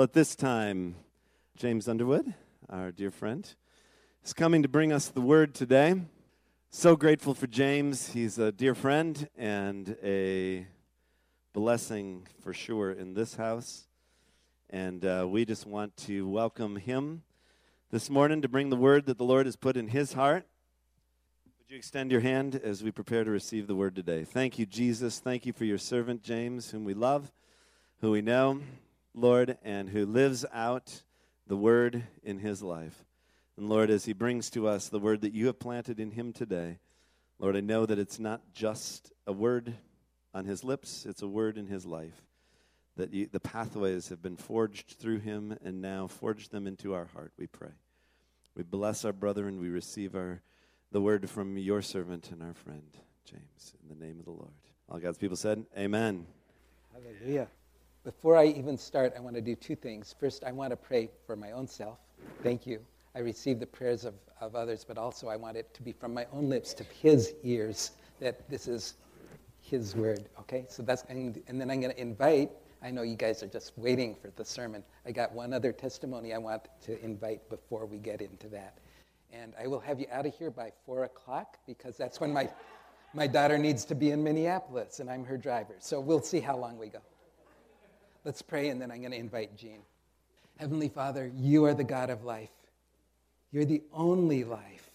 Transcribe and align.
Well, 0.00 0.04
at 0.04 0.14
this 0.14 0.34
time, 0.34 0.94
James 1.58 1.86
Underwood, 1.86 2.32
our 2.70 2.90
dear 2.90 3.10
friend, 3.10 3.46
is 4.24 4.32
coming 4.32 4.62
to 4.62 4.68
bring 4.68 4.94
us 4.94 5.08
the 5.08 5.20
word 5.20 5.54
today. 5.54 5.94
So 6.70 6.96
grateful 6.96 7.34
for 7.34 7.46
James. 7.46 8.12
He's 8.12 8.38
a 8.38 8.50
dear 8.50 8.74
friend 8.74 9.28
and 9.36 9.98
a 10.02 10.66
blessing 11.52 12.26
for 12.42 12.54
sure 12.54 12.90
in 12.90 13.12
this 13.12 13.34
house. 13.34 13.88
And 14.70 15.04
uh, 15.04 15.26
we 15.28 15.44
just 15.44 15.66
want 15.66 15.98
to 15.98 16.26
welcome 16.26 16.76
him 16.76 17.20
this 17.90 18.08
morning 18.08 18.40
to 18.40 18.48
bring 18.48 18.70
the 18.70 18.76
word 18.76 19.04
that 19.04 19.18
the 19.18 19.24
Lord 19.24 19.44
has 19.44 19.56
put 19.56 19.76
in 19.76 19.88
his 19.88 20.14
heart. 20.14 20.46
Would 21.58 21.70
you 21.70 21.76
extend 21.76 22.10
your 22.10 22.22
hand 22.22 22.58
as 22.64 22.82
we 22.82 22.90
prepare 22.90 23.24
to 23.24 23.30
receive 23.30 23.66
the 23.66 23.74
word 23.74 23.94
today? 23.94 24.24
Thank 24.24 24.58
you, 24.58 24.64
Jesus. 24.64 25.18
Thank 25.18 25.44
you 25.44 25.52
for 25.52 25.66
your 25.66 25.76
servant, 25.76 26.22
James, 26.22 26.70
whom 26.70 26.84
we 26.84 26.94
love, 26.94 27.30
who 28.00 28.12
we 28.12 28.22
know. 28.22 28.62
Lord, 29.14 29.58
and 29.62 29.88
who 29.88 30.06
lives 30.06 30.44
out 30.52 31.02
the 31.46 31.56
word 31.56 32.04
in 32.22 32.38
his 32.38 32.62
life. 32.62 33.04
And 33.56 33.68
Lord, 33.68 33.90
as 33.90 34.04
he 34.04 34.12
brings 34.12 34.50
to 34.50 34.68
us 34.68 34.88
the 34.88 34.98
word 34.98 35.20
that 35.22 35.34
you 35.34 35.46
have 35.46 35.58
planted 35.58 36.00
in 36.00 36.12
him 36.12 36.32
today, 36.32 36.78
Lord, 37.38 37.56
I 37.56 37.60
know 37.60 37.86
that 37.86 37.98
it's 37.98 38.18
not 38.18 38.52
just 38.52 39.12
a 39.26 39.32
word 39.32 39.74
on 40.32 40.44
his 40.44 40.62
lips, 40.62 41.06
it's 41.06 41.22
a 41.22 41.28
word 41.28 41.58
in 41.58 41.66
his 41.66 41.84
life. 41.84 42.22
That 42.96 43.12
you, 43.12 43.28
the 43.30 43.40
pathways 43.40 44.08
have 44.10 44.22
been 44.22 44.36
forged 44.36 44.96
through 44.98 45.20
him 45.20 45.56
and 45.64 45.80
now 45.80 46.06
forge 46.06 46.50
them 46.50 46.66
into 46.66 46.94
our 46.94 47.06
heart, 47.06 47.32
we 47.38 47.46
pray. 47.46 47.72
We 48.54 48.62
bless 48.62 49.04
our 49.04 49.12
brother 49.12 49.48
and 49.48 49.60
we 49.60 49.70
receive 49.70 50.14
our, 50.14 50.42
the 50.92 51.00
word 51.00 51.30
from 51.30 51.56
your 51.56 51.82
servant 51.82 52.30
and 52.30 52.42
our 52.42 52.54
friend, 52.54 52.96
James, 53.24 53.74
in 53.82 53.88
the 53.88 54.04
name 54.04 54.18
of 54.18 54.24
the 54.24 54.32
Lord. 54.32 54.52
All 54.88 54.98
God's 54.98 55.18
people 55.18 55.36
said, 55.36 55.64
Amen. 55.76 56.26
Hallelujah. 56.92 57.48
Before 58.02 58.34
I 58.34 58.46
even 58.46 58.78
start, 58.78 59.12
I 59.14 59.20
want 59.20 59.36
to 59.36 59.42
do 59.42 59.54
two 59.54 59.76
things. 59.76 60.14
First, 60.18 60.42
I 60.44 60.52
want 60.52 60.70
to 60.70 60.76
pray 60.76 61.10
for 61.26 61.36
my 61.36 61.52
own 61.52 61.66
self. 61.66 61.98
Thank 62.42 62.66
you. 62.66 62.80
I 63.14 63.18
receive 63.18 63.60
the 63.60 63.66
prayers 63.66 64.06
of, 64.06 64.14
of 64.40 64.54
others, 64.54 64.86
but 64.88 64.96
also 64.96 65.28
I 65.28 65.36
want 65.36 65.58
it 65.58 65.74
to 65.74 65.82
be 65.82 65.92
from 65.92 66.14
my 66.14 66.26
own 66.32 66.48
lips 66.48 66.72
to 66.74 66.84
his 66.84 67.34
ears 67.42 67.90
that 68.18 68.48
this 68.48 68.66
is 68.68 68.94
his 69.60 69.94
word. 69.94 70.30
Okay? 70.38 70.64
So 70.68 70.82
that's, 70.82 71.02
and, 71.10 71.42
and 71.46 71.60
then 71.60 71.70
I'm 71.70 71.80
going 71.80 71.92
to 71.92 72.00
invite, 72.00 72.50
I 72.82 72.90
know 72.90 73.02
you 73.02 73.16
guys 73.16 73.42
are 73.42 73.48
just 73.48 73.76
waiting 73.76 74.14
for 74.14 74.30
the 74.34 74.46
sermon. 74.46 74.82
I 75.04 75.12
got 75.12 75.32
one 75.34 75.52
other 75.52 75.70
testimony 75.70 76.32
I 76.32 76.38
want 76.38 76.62
to 76.84 77.04
invite 77.04 77.50
before 77.50 77.84
we 77.84 77.98
get 77.98 78.22
into 78.22 78.48
that. 78.48 78.78
And 79.30 79.52
I 79.62 79.66
will 79.66 79.80
have 79.80 80.00
you 80.00 80.06
out 80.10 80.24
of 80.24 80.34
here 80.34 80.50
by 80.50 80.72
4 80.86 81.04
o'clock 81.04 81.58
because 81.66 81.98
that's 81.98 82.18
when 82.18 82.32
my, 82.32 82.48
my 83.12 83.26
daughter 83.26 83.58
needs 83.58 83.84
to 83.84 83.94
be 83.94 84.10
in 84.10 84.24
Minneapolis 84.24 85.00
and 85.00 85.10
I'm 85.10 85.24
her 85.24 85.36
driver. 85.36 85.74
So 85.80 86.00
we'll 86.00 86.22
see 86.22 86.40
how 86.40 86.56
long 86.56 86.78
we 86.78 86.88
go. 86.88 87.00
Let's 88.22 88.42
pray, 88.42 88.68
and 88.68 88.80
then 88.80 88.90
I'm 88.90 89.00
going 89.00 89.12
to 89.12 89.18
invite 89.18 89.56
Jean. 89.56 89.80
Heavenly 90.58 90.90
Father, 90.90 91.32
you 91.34 91.64
are 91.64 91.72
the 91.72 91.84
God 91.84 92.10
of 92.10 92.22
life. 92.22 92.50
You're 93.50 93.64
the 93.64 93.82
only 93.94 94.44
life. 94.44 94.90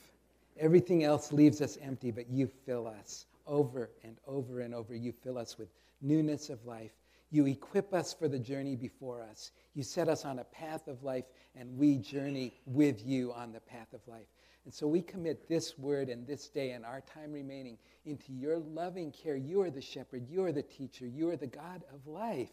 Everything 0.60 1.04
else 1.04 1.34
leaves 1.34 1.60
us 1.60 1.80
empty, 1.82 2.12
but 2.12 2.30
you 2.30 2.48
fill 2.68 2.88
us 2.88 3.26
over 3.48 3.90
and 4.04 4.18
over 4.28 4.60
and 4.60 4.76
over. 4.76 4.94
You 4.94 5.12
fill 5.12 5.40
us 5.40 5.58
with 5.58 5.70
newness 6.04 6.52
of 6.52 6.64
life. 6.68 6.92
You 7.32 7.48
equip 7.48 7.96
us 7.96 8.14
for 8.14 8.28
the 8.28 8.38
journey 8.38 8.76
before 8.76 9.24
us. 9.24 9.50
You 9.74 9.82
set 9.82 10.08
us 10.08 10.24
on 10.24 10.38
a 10.38 10.44
path 10.44 10.88
of 10.88 11.02
life, 11.02 11.26
and 11.56 11.76
we 11.80 11.98
journey 11.98 12.54
with 12.68 13.04
you 13.04 13.34
on 13.34 13.52
the 13.52 13.60
path 13.60 13.92
of 13.94 14.02
life. 14.08 14.28
And 14.66 14.74
so 14.74 14.88
we 14.88 15.02
commit 15.02 15.50
this 15.50 15.80
word 15.80 16.10
and 16.10 16.28
this 16.28 16.48
day 16.48 16.72
and 16.72 16.86
our 16.86 17.02
time 17.02 17.32
remaining 17.32 17.80
into 18.06 18.34
your 18.34 18.60
loving 18.60 19.12
care. 19.12 19.36
You 19.36 19.62
are 19.62 19.72
the 19.72 19.82
shepherd, 19.82 20.28
you 20.30 20.44
are 20.44 20.52
the 20.52 20.62
teacher, 20.62 21.08
you 21.08 21.30
are 21.30 21.36
the 21.36 21.48
God 21.48 21.84
of 21.92 22.06
life. 22.06 22.52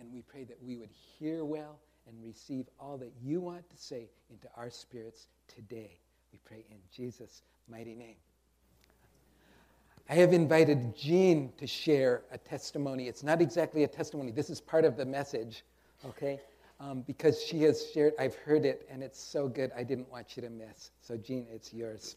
And 0.00 0.10
we 0.12 0.22
pray 0.22 0.44
that 0.44 0.56
we 0.62 0.76
would 0.76 0.90
hear 0.90 1.44
well 1.44 1.78
and 2.08 2.16
receive 2.24 2.66
all 2.80 2.96
that 2.98 3.12
you 3.22 3.40
want 3.40 3.68
to 3.68 3.76
say 3.76 4.08
into 4.30 4.48
our 4.56 4.70
spirits 4.70 5.28
today. 5.46 6.00
We 6.32 6.40
pray 6.44 6.64
in 6.70 6.78
Jesus' 6.90 7.42
mighty 7.68 7.94
name. 7.94 8.16
I 10.08 10.14
have 10.14 10.32
invited 10.32 10.96
Jean 10.96 11.52
to 11.58 11.66
share 11.66 12.22
a 12.32 12.38
testimony. 12.38 13.06
It's 13.06 13.22
not 13.22 13.40
exactly 13.42 13.84
a 13.84 13.88
testimony, 13.88 14.32
this 14.32 14.50
is 14.50 14.60
part 14.60 14.84
of 14.84 14.96
the 14.96 15.04
message, 15.04 15.64
okay? 16.04 16.40
Um, 16.80 17.02
because 17.02 17.40
she 17.42 17.62
has 17.62 17.90
shared, 17.92 18.14
I've 18.18 18.34
heard 18.34 18.64
it, 18.64 18.88
and 18.90 19.02
it's 19.02 19.20
so 19.20 19.46
good, 19.46 19.70
I 19.76 19.84
didn't 19.84 20.10
want 20.10 20.36
you 20.36 20.42
to 20.42 20.50
miss. 20.50 20.90
So, 21.00 21.16
Jean, 21.16 21.46
it's 21.52 21.72
yours. 21.72 22.16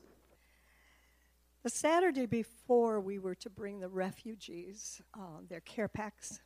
The 1.63 1.69
Saturday 1.69 2.25
before 2.25 2.99
we 2.99 3.19
were 3.19 3.35
to 3.35 3.49
bring 3.49 3.79
the 3.79 3.89
refugees 3.89 5.01
uh, 5.13 5.41
their 5.47 5.59
care 5.61 5.87
packs 5.87 6.39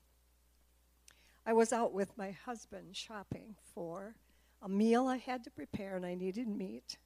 I 1.48 1.54
was 1.54 1.72
out 1.72 1.94
with 1.94 2.18
my 2.18 2.32
husband 2.32 2.94
shopping 2.94 3.56
for 3.74 4.16
a 4.62 4.68
meal 4.68 5.08
I 5.08 5.16
had 5.16 5.46
to 5.46 5.50
prepare 5.50 5.96
and 5.96 6.06
I 6.06 6.14
needed 6.14 6.46
meat, 6.46 6.98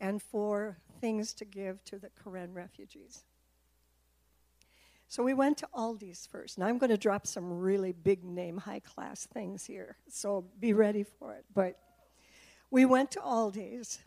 and 0.00 0.20
for 0.20 0.76
things 1.00 1.32
to 1.34 1.46
give 1.46 1.82
to 1.84 1.98
the 1.98 2.10
Karen 2.22 2.52
refugees. 2.52 3.24
So 5.08 5.22
we 5.22 5.32
went 5.32 5.56
to 5.58 5.68
Aldi's 5.74 6.28
first. 6.30 6.58
Now 6.58 6.66
I'm 6.66 6.76
going 6.76 6.90
to 6.90 6.98
drop 6.98 7.26
some 7.26 7.58
really 7.58 7.92
big 7.92 8.22
name, 8.22 8.58
high 8.58 8.80
class 8.80 9.24
things 9.24 9.64
here, 9.64 9.96
so 10.10 10.44
be 10.60 10.74
ready 10.74 11.02
for 11.02 11.32
it. 11.32 11.46
But 11.54 11.78
we 12.70 12.84
went 12.84 13.10
to 13.12 13.20
Aldi's, 13.20 14.00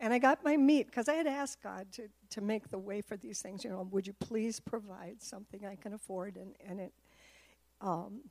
and 0.00 0.14
I 0.14 0.18
got 0.18 0.42
my 0.42 0.56
meat 0.56 0.86
because 0.86 1.10
I 1.10 1.14
had 1.14 1.26
asked 1.26 1.62
God 1.62 1.92
to, 1.92 2.08
to 2.30 2.40
make 2.40 2.70
the 2.70 2.78
way 2.78 3.02
for 3.02 3.18
these 3.18 3.42
things. 3.42 3.64
You 3.64 3.70
know, 3.70 3.86
would 3.90 4.06
you 4.06 4.14
please 4.14 4.60
provide 4.60 5.16
something 5.20 5.66
I 5.66 5.74
can 5.74 5.92
afford? 5.92 6.36
And, 6.36 6.54
and 6.66 6.80
it, 6.80 6.92
um, 7.82 8.22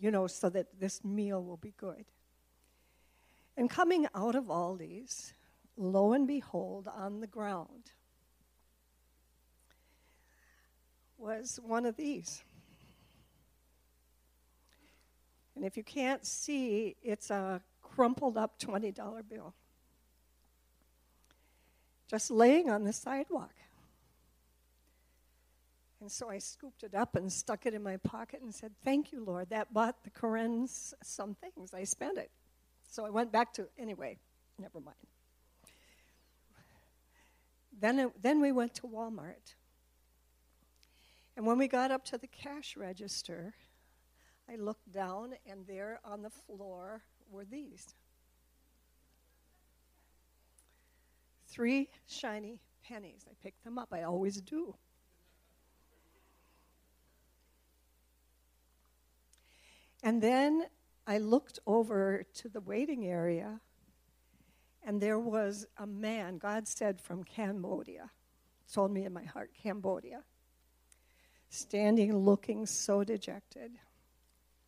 you 0.00 0.10
know, 0.10 0.26
so 0.26 0.48
that 0.50 0.66
this 0.78 1.04
meal 1.04 1.42
will 1.42 1.56
be 1.56 1.74
good. 1.76 2.04
And 3.56 3.70
coming 3.70 4.06
out 4.14 4.34
of 4.34 4.44
Aldi's, 4.44 5.32
lo 5.76 6.12
and 6.12 6.26
behold, 6.26 6.88
on 6.94 7.20
the 7.20 7.26
ground 7.26 7.92
was 11.18 11.58
one 11.62 11.86
of 11.86 11.96
these. 11.96 12.42
And 15.54 15.64
if 15.64 15.76
you 15.76 15.82
can't 15.82 16.24
see, 16.24 16.96
it's 17.02 17.30
a 17.30 17.62
crumpled 17.82 18.36
up 18.36 18.60
$20 18.60 18.94
bill. 19.28 19.54
Just 22.08 22.30
laying 22.30 22.68
on 22.68 22.84
the 22.84 22.92
sidewalk. 22.92 23.54
And 26.00 26.12
so 26.12 26.30
I 26.30 26.38
scooped 26.38 26.82
it 26.82 26.94
up 26.94 27.16
and 27.16 27.32
stuck 27.32 27.64
it 27.64 27.74
in 27.74 27.82
my 27.82 27.96
pocket 27.96 28.42
and 28.42 28.54
said, 28.54 28.72
Thank 28.84 29.12
you, 29.12 29.24
Lord. 29.24 29.48
That 29.50 29.72
bought 29.72 30.04
the 30.04 30.10
Karens 30.10 30.94
some 31.02 31.34
things. 31.34 31.72
I 31.72 31.84
spent 31.84 32.18
it. 32.18 32.30
So 32.88 33.06
I 33.06 33.10
went 33.10 33.32
back 33.32 33.52
to, 33.54 33.66
anyway, 33.78 34.18
never 34.58 34.80
mind. 34.80 34.96
Then, 37.78 37.98
it, 37.98 38.22
then 38.22 38.40
we 38.40 38.52
went 38.52 38.74
to 38.76 38.82
Walmart. 38.82 39.54
And 41.36 41.46
when 41.46 41.58
we 41.58 41.68
got 41.68 41.90
up 41.90 42.04
to 42.06 42.18
the 42.18 42.26
cash 42.26 42.76
register, 42.76 43.54
I 44.50 44.56
looked 44.56 44.90
down, 44.92 45.34
and 45.46 45.66
there 45.66 46.00
on 46.04 46.22
the 46.22 46.30
floor 46.30 47.02
were 47.30 47.44
these 47.44 47.94
three 51.48 51.88
shiny 52.06 52.60
pennies. 52.84 53.26
I 53.28 53.34
picked 53.42 53.64
them 53.64 53.78
up, 53.78 53.88
I 53.92 54.02
always 54.04 54.40
do. 54.40 54.74
And 60.06 60.22
then 60.22 60.66
I 61.04 61.18
looked 61.18 61.58
over 61.66 62.24
to 62.34 62.48
the 62.48 62.60
waiting 62.60 63.06
area, 63.06 63.58
and 64.84 65.00
there 65.00 65.18
was 65.18 65.66
a 65.78 65.86
man, 65.88 66.38
God 66.38 66.68
said, 66.68 67.00
from 67.00 67.24
Cambodia, 67.24 68.12
told 68.72 68.92
me 68.92 69.04
in 69.04 69.12
my 69.12 69.24
heart, 69.24 69.50
Cambodia, 69.60 70.22
standing 71.48 72.16
looking 72.16 72.66
so 72.66 73.02
dejected. 73.02 73.72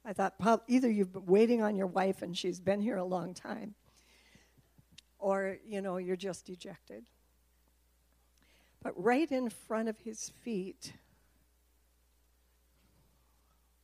I 0.05 0.13
thought, 0.13 0.35
either 0.67 0.91
you've 0.91 1.13
been 1.13 1.27
waiting 1.27 1.63
on 1.63 1.77
your 1.77 1.87
wife 1.87 2.21
and 2.21 2.37
she's 2.37 2.59
been 2.59 2.81
here 2.81 2.97
a 2.97 3.05
long 3.05 3.33
time, 3.33 3.77
or, 5.21 5.59
you 5.65 5.81
know, 5.81 5.99
you're 5.99 6.17
just 6.17 6.47
dejected. 6.47 7.05
But 8.83 9.01
right 9.01 9.31
in 9.31 9.51
front 9.51 9.89
of 9.89 10.01
his 10.01 10.33
feet 10.43 10.95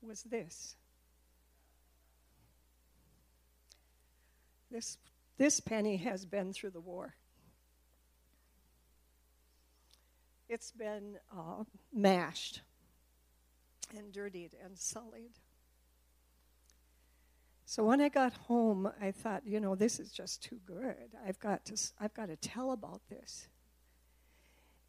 was 0.03 0.25
this 0.25 0.75
This, 4.75 4.99
this 5.39 5.61
penny 5.61 5.99
has 5.99 6.27
been 6.27 6.53
through 6.53 6.71
the 6.71 6.81
war. 6.81 7.15
It's 10.49 10.73
been 10.73 11.15
uh, 11.33 11.63
mashed 11.93 12.61
and 13.97 14.13
dirtied 14.13 14.57
and 14.65 14.77
sullied. 14.77 15.39
So 17.67 17.85
when 17.85 18.01
I 18.01 18.09
got 18.09 18.33
home, 18.33 18.91
I 19.01 19.13
thought, 19.13 19.47
you 19.47 19.61
know, 19.61 19.77
this 19.77 20.01
is 20.01 20.11
just 20.11 20.43
too 20.43 20.59
good. 20.67 21.13
I've 21.25 21.39
got 21.39 21.65
to, 21.67 21.81
I've 22.01 22.15
got 22.15 22.27
to 22.27 22.37
tell 22.37 22.73
about 22.73 23.01
this. 23.09 23.47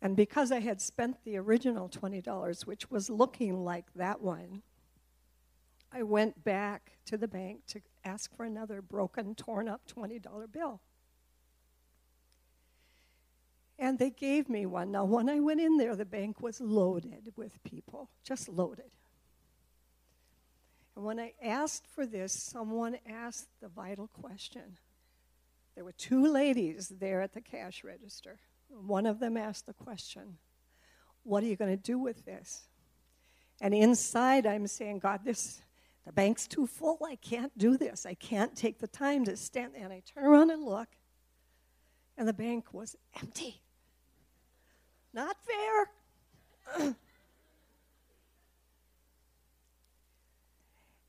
And 0.02 0.16
because 0.16 0.52
I 0.52 0.62
had 0.62 0.82
spent 0.82 1.24
the 1.24 1.38
original 1.38 1.90
$20, 1.90 2.66
which 2.66 2.90
was 2.90 3.12
looking 3.12 3.64
like 3.64 3.86
that 3.94 4.20
one, 4.20 4.64
I 5.96 6.04
went 6.04 6.44
back 6.44 6.92
to 7.06 7.18
the 7.18 7.28
bank 7.28 7.62
to 7.68 7.80
ask 8.04 8.36
for 8.36 8.44
another 8.44 8.82
broken, 8.82 9.34
torn 9.34 9.70
up 9.70 9.82
$20 9.88 10.52
bill. 10.52 10.82
And 13.80 13.98
they 13.98 14.10
gave 14.10 14.50
me 14.50 14.66
one. 14.66 14.92
Now, 14.92 15.06
when 15.06 15.30
I 15.30 15.40
went 15.40 15.62
in 15.62 15.78
there, 15.78 15.96
the 15.96 16.04
bank 16.04 16.42
was 16.42 16.60
loaded 16.60 17.32
with 17.38 17.64
people, 17.64 18.10
just 18.26 18.50
loaded. 18.50 18.92
And 20.98 21.06
when 21.06 21.18
I 21.18 21.34
asked 21.42 21.88
for 21.88 22.06
this, 22.06 22.34
someone 22.34 22.98
asked 23.10 23.48
the 23.62 23.70
vital 23.70 24.08
question. 24.08 24.78
There 25.76 25.86
were 25.86 25.94
two 25.94 26.28
ladies 26.28 26.90
there 26.90 27.22
at 27.22 27.34
the 27.34 27.42
cash 27.42 27.86
register. 27.86 28.40
One 28.70 29.06
of 29.06 29.20
them 29.20 29.38
asked 29.38 29.66
the 29.66 29.74
question, 29.74 30.40
What 31.24 31.42
are 31.44 31.48
you 31.48 31.56
going 31.56 31.72
to 31.72 31.82
do 31.82 31.98
with 31.98 32.26
this? 32.26 32.68
And 33.62 33.74
inside, 33.74 34.46
I'm 34.46 34.68
saying, 34.68 35.00
God, 35.00 35.22
this, 35.24 35.62
the 36.06 36.12
bank's 36.12 36.48
too 36.48 36.68
full. 36.68 37.00
I 37.06 37.16
can't 37.16 37.58
do 37.58 37.78
this. 37.78 38.06
I 38.06 38.14
can't 38.14 38.56
take 38.56 38.80
the 38.80 38.88
time 38.88 39.26
to 39.26 39.36
stand. 39.36 39.74
And 39.76 39.92
I 39.92 40.02
turn 40.06 40.26
around 40.26 40.52
and 40.52 40.64
look, 40.64 40.88
and 42.18 42.28
the 42.28 42.34
bank 42.34 42.74
was 42.74 42.96
empty. 43.20 43.62
Not 45.14 45.38
fair. 46.78 46.90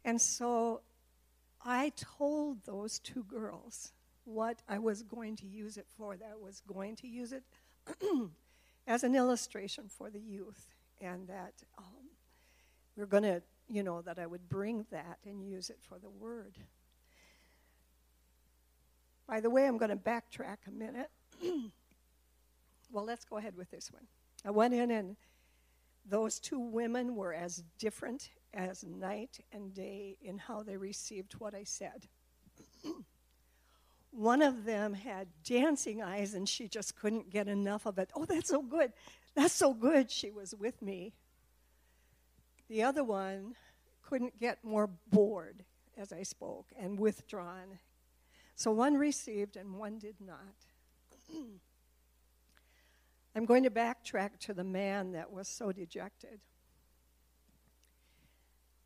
and 0.04 0.20
so 0.20 0.80
I 1.64 1.92
told 1.96 2.64
those 2.64 3.00
two 3.00 3.24
girls 3.24 3.92
what 4.24 4.62
I 4.68 4.78
was 4.78 5.02
going 5.02 5.36
to 5.36 5.46
use 5.46 5.76
it 5.76 5.86
for, 5.96 6.16
that 6.16 6.30
I 6.32 6.36
was 6.36 6.60
going 6.60 6.96
to 6.96 7.08
use 7.08 7.32
it 7.32 7.42
as 8.86 9.02
an 9.04 9.14
illustration 9.14 9.88
for 9.88 10.10
the 10.10 10.20
youth, 10.20 10.68
and 11.00 11.26
that 11.28 11.54
um, 11.78 12.10
we're 12.96 13.06
going 13.06 13.24
to, 13.24 13.42
you 13.68 13.82
know, 13.82 14.02
that 14.02 14.18
I 14.18 14.26
would 14.26 14.48
bring 14.48 14.86
that 14.90 15.18
and 15.24 15.42
use 15.42 15.70
it 15.70 15.78
for 15.80 15.98
the 15.98 16.10
word. 16.10 16.58
By 19.26 19.40
the 19.40 19.50
way, 19.50 19.66
I'm 19.66 19.78
going 19.78 19.90
to 19.90 19.96
backtrack 19.96 20.58
a 20.66 20.70
minute. 20.70 21.10
Well, 22.92 23.04
let's 23.04 23.24
go 23.24 23.36
ahead 23.36 23.56
with 23.56 23.70
this 23.70 23.90
one. 23.92 24.06
I 24.44 24.50
went 24.50 24.72
in, 24.72 24.90
and 24.90 25.16
those 26.08 26.38
two 26.38 26.58
women 26.58 27.16
were 27.16 27.34
as 27.34 27.64
different 27.78 28.30
as 28.54 28.84
night 28.84 29.40
and 29.52 29.74
day 29.74 30.16
in 30.22 30.38
how 30.38 30.62
they 30.62 30.76
received 30.76 31.34
what 31.34 31.54
I 31.54 31.64
said. 31.64 32.06
one 34.10 34.40
of 34.40 34.64
them 34.64 34.94
had 34.94 35.28
dancing 35.44 36.02
eyes, 36.02 36.34
and 36.34 36.48
she 36.48 36.68
just 36.68 36.96
couldn't 36.96 37.30
get 37.30 37.48
enough 37.48 37.86
of 37.86 37.98
it. 37.98 38.10
Oh, 38.14 38.24
that's 38.24 38.48
so 38.48 38.62
good. 38.62 38.92
That's 39.34 39.54
so 39.54 39.74
good. 39.74 40.10
She 40.10 40.30
was 40.30 40.54
with 40.54 40.80
me. 40.80 41.12
The 42.68 42.82
other 42.82 43.04
one 43.04 43.54
couldn't 44.02 44.38
get 44.38 44.64
more 44.64 44.88
bored 45.10 45.64
as 45.96 46.12
I 46.12 46.22
spoke 46.22 46.66
and 46.78 46.98
withdrawn. 46.98 47.78
So 48.54 48.70
one 48.72 48.94
received 48.96 49.56
and 49.56 49.74
one 49.74 49.98
did 49.98 50.16
not. 50.20 50.56
I'm 53.36 53.44
going 53.44 53.64
to 53.64 53.70
backtrack 53.70 54.38
to 54.40 54.54
the 54.54 54.64
man 54.64 55.12
that 55.12 55.30
was 55.30 55.46
so 55.46 55.72
dejected. 55.72 56.40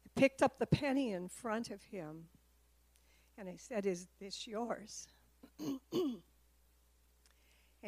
I 0.05 0.21
picked 0.21 0.43
up 0.43 0.59
the 0.59 0.67
penny 0.67 1.13
in 1.13 1.29
front 1.29 1.71
of 1.71 1.83
him 1.85 2.25
and 3.39 3.49
I 3.49 3.57
said, 3.57 3.87
Is 3.87 4.09
this 4.21 4.47
yours? 4.47 5.07
and 5.93 6.17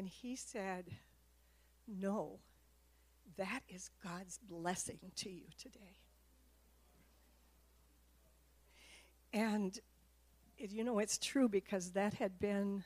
he 0.08 0.36
said, 0.36 0.86
No, 1.88 2.38
that 3.36 3.60
is 3.68 3.90
God's 4.02 4.38
blessing 4.38 4.98
to 5.16 5.30
you 5.30 5.46
today. 5.58 5.96
And 9.32 9.78
you 10.58 10.84
know, 10.84 10.98
it's 10.98 11.18
true 11.18 11.48
because 11.48 11.92
that 11.92 12.14
had 12.14 12.38
been 12.38 12.84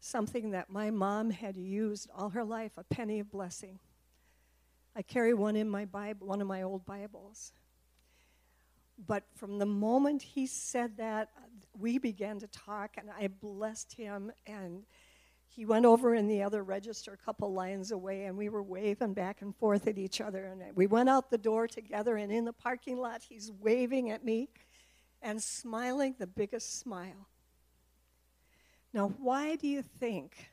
something 0.00 0.50
that 0.50 0.68
my 0.68 0.90
mom 0.90 1.30
had 1.30 1.56
used 1.56 2.10
all 2.14 2.30
her 2.30 2.44
life 2.44 2.72
a 2.76 2.84
penny 2.84 3.20
of 3.20 3.30
blessing. 3.30 3.78
I 4.94 5.02
carry 5.02 5.34
one 5.34 5.56
in 5.56 5.68
my 5.68 5.84
Bible, 5.84 6.26
one 6.26 6.40
of 6.40 6.46
my 6.46 6.62
old 6.62 6.84
Bibles. 6.84 7.52
But 9.06 9.24
from 9.34 9.58
the 9.58 9.66
moment 9.66 10.22
he 10.22 10.46
said 10.46 10.96
that, 10.96 11.28
we 11.78 11.98
began 11.98 12.38
to 12.40 12.46
talk, 12.46 12.96
and 12.96 13.10
I 13.10 13.28
blessed 13.28 13.92
him. 13.92 14.32
And 14.46 14.84
he 15.56 15.64
went 15.64 15.86
over 15.86 16.14
in 16.14 16.28
the 16.28 16.42
other 16.42 16.62
register 16.62 17.14
a 17.14 17.16
couple 17.16 17.50
lines 17.50 17.90
away, 17.90 18.26
and 18.26 18.36
we 18.36 18.50
were 18.50 18.62
waving 18.62 19.14
back 19.14 19.40
and 19.40 19.56
forth 19.56 19.86
at 19.86 19.96
each 19.96 20.20
other. 20.20 20.44
And 20.44 20.62
we 20.76 20.86
went 20.86 21.08
out 21.08 21.30
the 21.30 21.38
door 21.38 21.66
together, 21.66 22.18
and 22.18 22.30
in 22.30 22.44
the 22.44 22.52
parking 22.52 22.98
lot, 22.98 23.22
he's 23.26 23.50
waving 23.50 24.10
at 24.10 24.22
me 24.22 24.50
and 25.22 25.42
smiling 25.42 26.14
the 26.18 26.26
biggest 26.26 26.78
smile. 26.78 27.26
Now, 28.92 29.14
why 29.18 29.56
do 29.56 29.66
you 29.66 29.80
think 29.80 30.50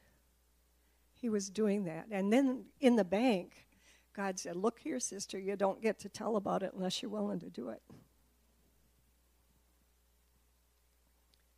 he 1.15 1.27
was 1.27 1.49
doing 1.49 1.83
that? 1.83 2.07
And 2.09 2.31
then 2.31 2.63
in 2.79 2.95
the 2.95 3.03
bank, 3.03 3.67
God 4.15 4.39
said, 4.39 4.55
Look 4.55 4.79
here, 4.79 5.01
sister, 5.01 5.37
you 5.37 5.57
don't 5.57 5.81
get 5.81 5.99
to 5.99 6.09
tell 6.09 6.37
about 6.37 6.63
it 6.63 6.71
unless 6.73 7.01
you're 7.01 7.11
willing 7.11 7.41
to 7.41 7.49
do 7.49 7.67
it. 7.69 7.81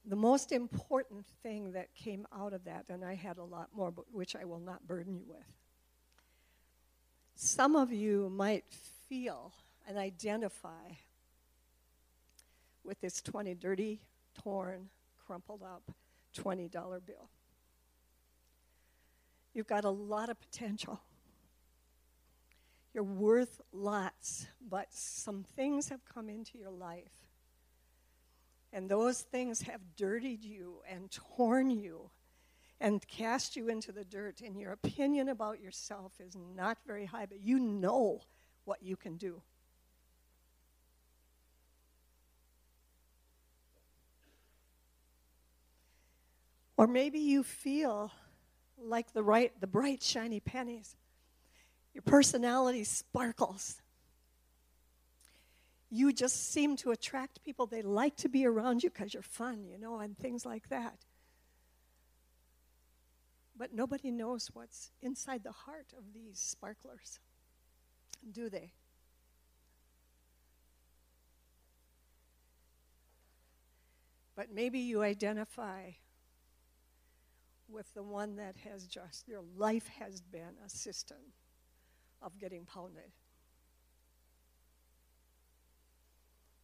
The 0.07 0.15
most 0.15 0.51
important 0.51 1.25
thing 1.41 1.71
that 1.71 1.93
came 1.95 2.27
out 2.31 2.53
of 2.53 2.65
that, 2.65 2.85
and 2.89 3.03
I 3.03 3.15
had 3.15 3.37
a 3.37 3.43
lot 3.43 3.69
more, 3.75 3.91
but 3.91 4.05
which 4.11 4.35
I 4.35 4.45
will 4.45 4.59
not 4.59 4.87
burden 4.87 5.15
you 5.15 5.25
with. 5.27 5.45
Some 7.35 7.75
of 7.75 7.91
you 7.91 8.29
might 8.29 8.65
feel 9.09 9.51
and 9.87 9.97
identify 9.97 10.91
with 12.83 13.01
this 13.01 13.21
20 13.21 13.55
dirty, 13.55 14.01
torn, 14.41 14.89
crumpled 15.25 15.63
up 15.63 15.91
$20 16.37 16.71
bill. 16.71 17.29
You've 19.53 19.67
got 19.67 19.85
a 19.85 19.89
lot 19.89 20.29
of 20.29 20.39
potential. 20.39 21.01
You're 22.93 23.03
worth 23.03 23.59
lots, 23.73 24.47
but 24.69 24.87
some 24.91 25.43
things 25.55 25.89
have 25.89 26.05
come 26.05 26.29
into 26.29 26.57
your 26.57 26.69
life. 26.69 27.24
And 28.75 28.89
those 28.89 29.21
things 29.21 29.61
have 29.61 29.79
dirtied 29.95 30.43
you 30.43 30.81
and 30.91 31.09
torn 31.09 31.69
you 31.69 32.09
and 32.81 33.01
cast 33.07 33.55
you 33.55 33.69
into 33.69 33.93
the 33.93 34.03
dirt. 34.03 34.41
And 34.41 34.59
your 34.59 34.73
opinion 34.73 35.29
about 35.29 35.61
yourself 35.61 36.11
is 36.19 36.35
not 36.57 36.77
very 36.85 37.05
high, 37.05 37.25
but 37.25 37.39
you 37.39 37.57
know 37.57 38.19
what 38.65 38.83
you 38.83 38.97
can 38.97 39.15
do. 39.15 39.41
Or 46.75 46.85
maybe 46.85 47.19
you 47.19 47.43
feel 47.43 48.11
like 48.77 49.13
the, 49.13 49.23
right, 49.23 49.53
the 49.61 49.67
bright, 49.67 50.03
shiny 50.03 50.41
pennies. 50.41 50.97
Your 51.93 52.01
personality 52.01 52.83
sparkles. 52.83 53.81
You 55.89 56.11
just 56.11 56.51
seem 56.51 56.75
to 56.77 56.91
attract 56.91 57.43
people. 57.43 57.67
They 57.67 57.81
like 57.81 58.15
to 58.17 58.29
be 58.29 58.45
around 58.45 58.83
you 58.83 58.89
because 58.89 59.13
you're 59.13 59.23
fun, 59.23 59.65
you 59.65 59.77
know, 59.77 59.99
and 59.99 60.17
things 60.17 60.45
like 60.45 60.69
that. 60.69 61.05
But 63.57 63.73
nobody 63.73 64.11
knows 64.11 64.49
what's 64.53 64.91
inside 65.01 65.43
the 65.43 65.51
heart 65.51 65.93
of 65.97 66.13
these 66.13 66.39
sparklers, 66.39 67.19
do 68.31 68.49
they? 68.49 68.73
But 74.35 74.51
maybe 74.53 74.79
you 74.79 75.01
identify 75.01 75.91
with 77.69 77.93
the 77.93 78.03
one 78.03 78.35
that 78.35 78.55
has 78.69 78.85
just, 78.85 79.27
your 79.27 79.41
life 79.55 79.87
has 79.99 80.21
been 80.21 80.55
a 80.65 80.69
system 80.69 81.17
of 82.21 82.37
getting 82.37 82.65
pounded. 82.65 83.11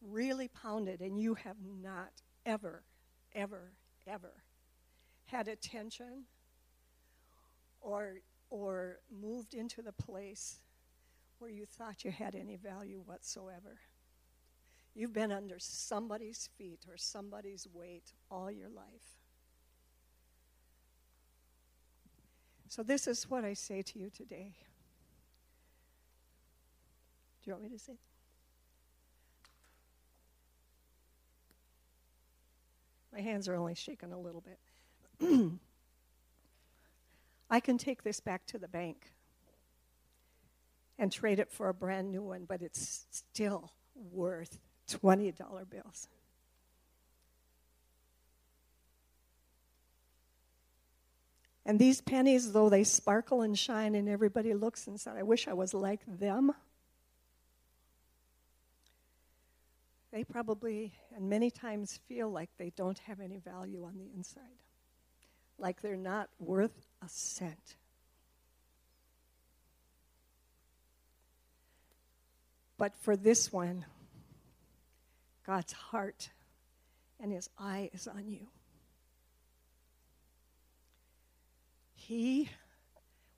Really 0.04 0.48
pounded, 0.48 1.00
and 1.00 1.18
you 1.18 1.34
have 1.34 1.56
not 1.80 2.10
ever, 2.44 2.82
ever, 3.34 3.72
ever 4.06 4.42
had 5.26 5.48
attention 5.48 6.24
or, 7.80 8.16
or 8.50 8.98
moved 9.10 9.54
into 9.54 9.80
the 9.80 9.92
place 9.92 10.60
where 11.38 11.50
you 11.50 11.66
thought 11.66 12.04
you 12.04 12.10
had 12.10 12.34
any 12.34 12.56
value 12.56 13.02
whatsoever. 13.04 13.78
You've 14.94 15.12
been 15.12 15.32
under 15.32 15.56
somebody's 15.58 16.48
feet 16.58 16.84
or 16.88 16.96
somebody's 16.96 17.66
weight 17.72 18.12
all 18.30 18.50
your 18.50 18.68
life. 18.68 19.18
So, 22.68 22.82
this 22.82 23.06
is 23.06 23.28
what 23.28 23.44
I 23.44 23.54
say 23.54 23.82
to 23.82 23.98
you 23.98 24.10
today. 24.10 24.54
Do 27.42 27.50
you 27.50 27.52
want 27.54 27.64
me 27.64 27.70
to 27.70 27.78
say? 27.78 27.98
My 33.12 33.20
hands 33.20 33.48
are 33.48 33.54
only 33.54 33.74
shaking 33.74 34.12
a 34.12 34.18
little 34.18 34.42
bit. 34.42 34.58
I 37.50 37.60
can 37.60 37.76
take 37.76 38.02
this 38.02 38.20
back 38.20 38.46
to 38.46 38.58
the 38.58 38.68
bank 38.68 39.12
and 40.98 41.12
trade 41.12 41.38
it 41.38 41.50
for 41.50 41.68
a 41.68 41.74
brand 41.74 42.10
new 42.10 42.22
one, 42.22 42.46
but 42.48 42.62
it's 42.62 43.06
still 43.10 43.72
worth 43.94 44.58
$20 44.88 45.34
bills. 45.68 46.08
And 51.64 51.78
these 51.78 52.00
pennies, 52.00 52.52
though 52.52 52.68
they 52.68 52.84
sparkle 52.84 53.42
and 53.42 53.56
shine, 53.56 53.94
and 53.94 54.08
everybody 54.08 54.52
looks 54.54 54.86
and 54.86 55.00
says, 55.00 55.14
I 55.16 55.22
wish 55.22 55.46
I 55.46 55.52
was 55.52 55.74
like 55.74 56.00
them. 56.06 56.52
They 60.12 60.24
probably, 60.24 60.92
and 61.16 61.30
many 61.30 61.50
times, 61.50 61.98
feel 62.06 62.30
like 62.30 62.50
they 62.58 62.70
don't 62.76 62.98
have 63.00 63.18
any 63.18 63.38
value 63.38 63.84
on 63.84 63.96
the 63.96 64.10
inside, 64.14 64.42
like 65.58 65.80
they're 65.80 65.96
not 65.96 66.28
worth 66.38 66.86
a 67.02 67.08
cent. 67.08 67.76
But 72.76 72.94
for 72.96 73.16
this 73.16 73.50
one, 73.50 73.86
God's 75.46 75.72
heart 75.72 76.28
and 77.18 77.32
his 77.32 77.48
eye 77.58 77.88
is 77.94 78.06
on 78.06 78.28
you. 78.28 78.48
He 81.94 82.50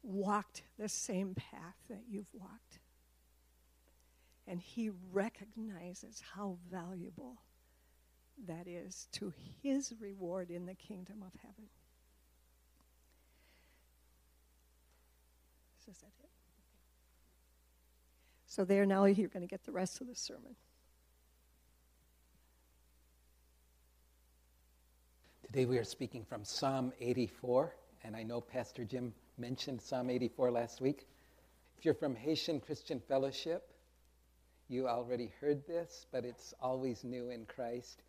walked 0.02 0.62
the 0.78 0.88
same 0.88 1.35
path 1.35 1.76
that 1.88 2.02
you've 2.09 2.33
walked. 2.33 2.78
And 4.46 4.60
he 4.60 4.90
recognizes 5.12 6.22
how 6.34 6.58
valuable 6.70 7.42
that 8.46 8.66
is 8.66 9.08
to 9.12 9.32
his 9.62 9.94
reward 10.00 10.50
in 10.50 10.66
the 10.66 10.74
kingdom 10.74 11.22
of 11.22 11.32
heaven. 11.40 11.68
Is 15.88 15.98
that 15.98 16.12
it? 16.22 16.30
So, 18.46 18.64
there 18.64 18.86
now 18.86 19.04
you're 19.04 19.28
going 19.28 19.42
to 19.42 19.48
get 19.48 19.64
the 19.64 19.72
rest 19.72 20.00
of 20.00 20.06
the 20.06 20.14
sermon. 20.14 20.56
Today 25.46 25.66
we 25.66 25.78
are 25.78 25.84
speaking 25.84 26.24
from 26.24 26.44
Psalm 26.44 26.92
84, 27.00 27.74
and 28.02 28.16
I 28.16 28.22
know 28.22 28.40
Pastor 28.40 28.84
Jim 28.84 29.12
mentioned 29.38 29.80
Psalm 29.80 30.10
84 30.10 30.50
last 30.50 30.80
week. 30.80 31.06
If 31.78 31.84
you're 31.84 31.94
from 31.94 32.16
Haitian 32.16 32.60
Christian 32.60 32.98
Fellowship, 32.98 33.74
you 34.68 34.88
already 34.88 35.30
heard 35.40 35.66
this, 35.66 36.06
but 36.11 36.25
it's 36.25 36.54
always 36.61 37.04
new 37.04 37.30
in 37.30 37.47
Christ. 37.47 38.02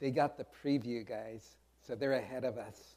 They 0.00 0.10
got 0.10 0.36
the 0.36 0.46
preview, 0.62 1.06
guys, 1.06 1.56
so 1.86 1.94
they're 1.94 2.12
ahead 2.12 2.44
of 2.44 2.58
us. 2.58 2.96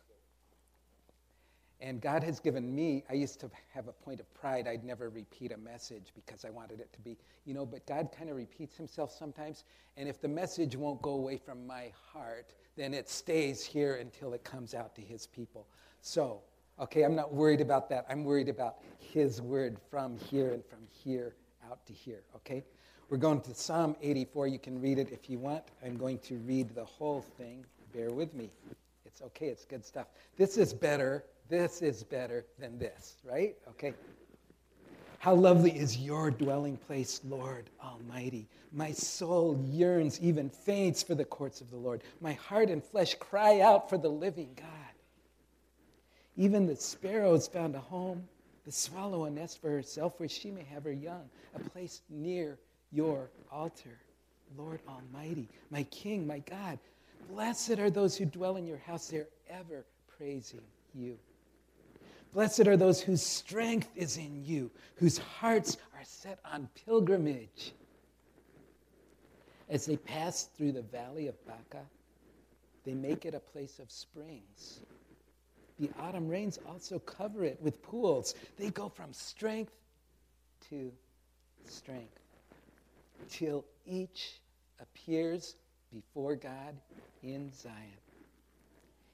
And 1.80 2.00
God 2.00 2.22
has 2.24 2.40
given 2.40 2.76
me, 2.76 3.04
I 3.10 3.14
used 3.14 3.40
to 3.40 3.50
have 3.74 3.88
a 3.88 3.92
point 3.92 4.20
of 4.20 4.32
pride. 4.36 4.68
I'd 4.68 4.84
never 4.84 5.10
repeat 5.10 5.52
a 5.52 5.58
message 5.58 6.12
because 6.14 6.46
I 6.46 6.52
wanted 6.52 6.80
it 6.80 6.94
to 6.94 7.00
be, 7.00 7.18
you 7.44 7.56
know, 7.56 7.66
but 7.66 7.88
God 7.88 8.10
kind 8.16 8.30
of 8.30 8.36
repeats 8.36 8.78
himself 8.78 9.12
sometimes. 9.12 9.64
And 9.98 10.08
if 10.08 10.22
the 10.22 10.28
message 10.28 10.76
won't 10.76 11.02
go 11.02 11.12
away 11.14 11.38
from 11.38 11.66
my 11.66 11.92
heart, 12.14 12.54
then 12.78 12.94
it 12.94 13.10
stays 13.10 13.66
here 13.66 13.96
until 13.96 14.34
it 14.34 14.44
comes 14.44 14.76
out 14.76 14.94
to 14.96 15.02
his 15.02 15.26
people. 15.26 15.66
So, 16.02 16.42
okay, 16.80 17.02
I'm 17.02 17.16
not 17.16 17.34
worried 17.34 17.62
about 17.62 17.90
that. 17.90 18.06
I'm 18.08 18.26
worried 18.26 18.50
about 18.50 18.76
his 19.00 19.42
word 19.42 19.80
from 19.90 20.18
here 20.18 20.52
and 20.52 20.64
from 20.64 20.86
here 21.04 21.34
out 21.70 21.84
to 21.88 21.94
here, 21.94 22.22
okay? 22.36 22.64
We're 23.12 23.18
going 23.18 23.42
to 23.42 23.54
Psalm 23.54 23.96
84. 24.02 24.48
You 24.48 24.58
can 24.58 24.82
read 24.82 24.98
it 24.98 25.12
if 25.12 25.30
you 25.30 25.38
want. 25.38 25.66
I'm 25.86 25.98
going 25.98 26.18
to 26.20 26.38
read 26.38 26.74
the 26.74 26.86
whole 26.86 27.22
thing. 27.38 27.64
Bear 27.94 28.10
with 28.10 28.34
me. 28.34 28.50
It's 29.06 29.22
okay, 29.22 29.50
it's 29.50 29.66
good 29.66 29.86
stuff. 29.86 30.08
This 30.38 30.58
is 30.58 30.74
better 30.74 31.26
this 31.52 31.82
is 31.82 32.02
better 32.02 32.46
than 32.58 32.80
this, 32.80 33.18
right? 33.30 33.58
Okay. 33.68 33.94
How 35.20 35.36
lovely 35.36 35.78
is 35.78 35.98
your 35.98 36.32
dwelling 36.32 36.78
place, 36.78 37.20
Lord 37.28 37.70
Almighty. 37.84 38.48
My 38.72 38.94
soul 38.94 39.62
yearns, 39.68 40.18
even 40.22 40.50
faints 40.50 41.04
for 41.04 41.14
the 41.14 41.26
courts 41.26 41.60
of 41.60 41.70
the 41.70 41.76
Lord. 41.76 42.04
My 42.22 42.34
heart 42.34 42.70
and 42.70 42.82
flesh 42.82 43.16
cry 43.16 43.60
out 43.60 43.90
for 43.90 43.98
the 43.98 44.10
living 44.10 44.52
God. 44.56 44.68
Even 46.38 46.66
the 46.66 46.78
sparrows 46.78 47.50
found 47.50 47.76
a 47.76 47.80
home, 47.80 48.24
the 48.64 48.72
swallow 48.72 49.26
a 49.26 49.30
nest 49.30 49.60
for 49.60 49.70
herself 49.70 50.18
where 50.22 50.30
she 50.30 50.52
may 50.52 50.64
have 50.64 50.86
her 50.86 50.94
young, 50.94 51.30
a 51.54 51.60
place 51.60 52.02
near 52.10 52.58
your 52.92 53.30
altar. 53.52 53.98
Lord 54.58 54.82
Almighty, 54.88 55.48
my 55.70 55.84
King, 55.84 56.28
my 56.28 56.40
God, 56.40 56.78
blessed 57.30 57.80
are 57.80 57.90
those 57.90 58.18
who 58.18 58.26
dwell 58.26 58.58
in 58.58 58.68
your 58.68 58.80
house. 58.80 59.08
They're 59.08 59.28
ever 59.50 59.86
praising 60.18 60.62
you. 60.94 61.18
Blessed 62.34 62.68
are 62.68 62.78
those 62.78 63.02
whose 63.02 63.22
strength 63.22 63.90
is 63.96 64.18
in 64.18 64.44
you, 64.46 64.72
whose 64.96 65.18
hearts 65.18 65.78
are 65.94 66.04
set 66.04 66.40
on 66.46 66.70
pilgrimage. 66.86 67.74
As 69.70 69.86
they 69.86 69.98
pass 69.98 70.50
through 70.58 70.74
the 70.74 70.82
valley 70.82 71.28
of 71.28 71.46
Baca, 71.46 71.86
they 72.84 72.94
make 72.94 73.26
it 73.26 73.34
a 73.34 73.40
place 73.40 73.80
of 73.80 73.92
springs. 73.92 74.82
The 75.80 75.90
autumn 76.00 76.28
rains 76.28 76.60
also 76.68 77.00
cover 77.00 77.44
it 77.44 77.58
with 77.62 77.82
pools. 77.82 78.36
They 78.58 78.70
go 78.70 78.90
from 78.90 79.14
strength 79.14 79.74
to 80.70 80.92
strength 81.66 82.21
till 83.30 83.66
each 83.86 84.40
appears 84.80 85.56
before 85.94 86.36
God 86.36 86.76
in 87.24 87.52
Zion. 87.54 87.76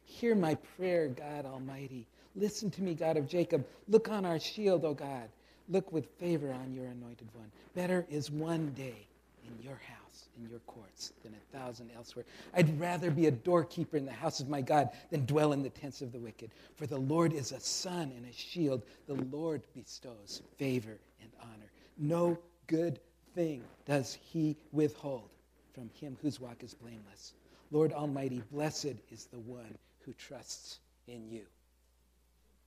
Hear 0.03 0.35
my 0.35 0.55
prayer, 0.55 1.07
God 1.07 1.45
Almighty. 1.45 2.07
Listen 2.35 2.69
to 2.71 2.81
me, 2.81 2.93
God 2.93 3.17
of 3.17 3.27
Jacob. 3.27 3.65
Look 3.87 4.09
on 4.09 4.25
our 4.25 4.39
shield, 4.39 4.85
O 4.85 4.93
God. 4.93 5.29
Look 5.69 5.91
with 5.91 6.05
favor 6.19 6.51
on 6.53 6.73
your 6.73 6.85
anointed 6.85 7.27
one. 7.33 7.51
Better 7.75 8.05
is 8.09 8.31
one 8.31 8.71
day 8.73 9.07
in 9.45 9.63
your 9.63 9.75
house, 9.75 10.29
in 10.37 10.49
your 10.49 10.59
courts, 10.59 11.11
than 11.23 11.33
a 11.33 11.57
thousand 11.57 11.89
elsewhere. 11.95 12.25
I'd 12.53 12.79
rather 12.79 13.11
be 13.11 13.25
a 13.25 13.31
doorkeeper 13.31 13.97
in 13.97 14.05
the 14.05 14.13
house 14.13 14.39
of 14.39 14.49
my 14.49 14.61
God 14.61 14.89
than 15.09 15.25
dwell 15.25 15.51
in 15.51 15.63
the 15.63 15.69
tents 15.69 16.01
of 16.01 16.11
the 16.11 16.19
wicked. 16.19 16.51
For 16.75 16.85
the 16.87 16.97
Lord 16.97 17.33
is 17.33 17.51
a 17.51 17.59
sun 17.59 18.13
and 18.15 18.25
a 18.25 18.33
shield. 18.33 18.83
The 19.07 19.15
Lord 19.15 19.61
bestows 19.75 20.41
favor 20.57 20.97
and 21.21 21.31
honor. 21.41 21.71
No 21.97 22.37
good 22.67 22.99
thing 23.38 23.62
does 23.86 24.17
he 24.20 24.58
withhold 24.72 25.29
from 25.72 25.91
him 25.94 26.17
whose 26.24 26.39
walk 26.39 26.63
is 26.63 26.74
blameless. 26.74 27.34
Lord 27.70 27.94
Almighty, 27.94 28.41
blessed 28.51 28.96
is 29.12 29.25
the 29.32 29.38
one 29.38 29.77
who 30.00 30.13
trusts 30.13 30.79
in 31.08 31.29
you. 31.29 31.44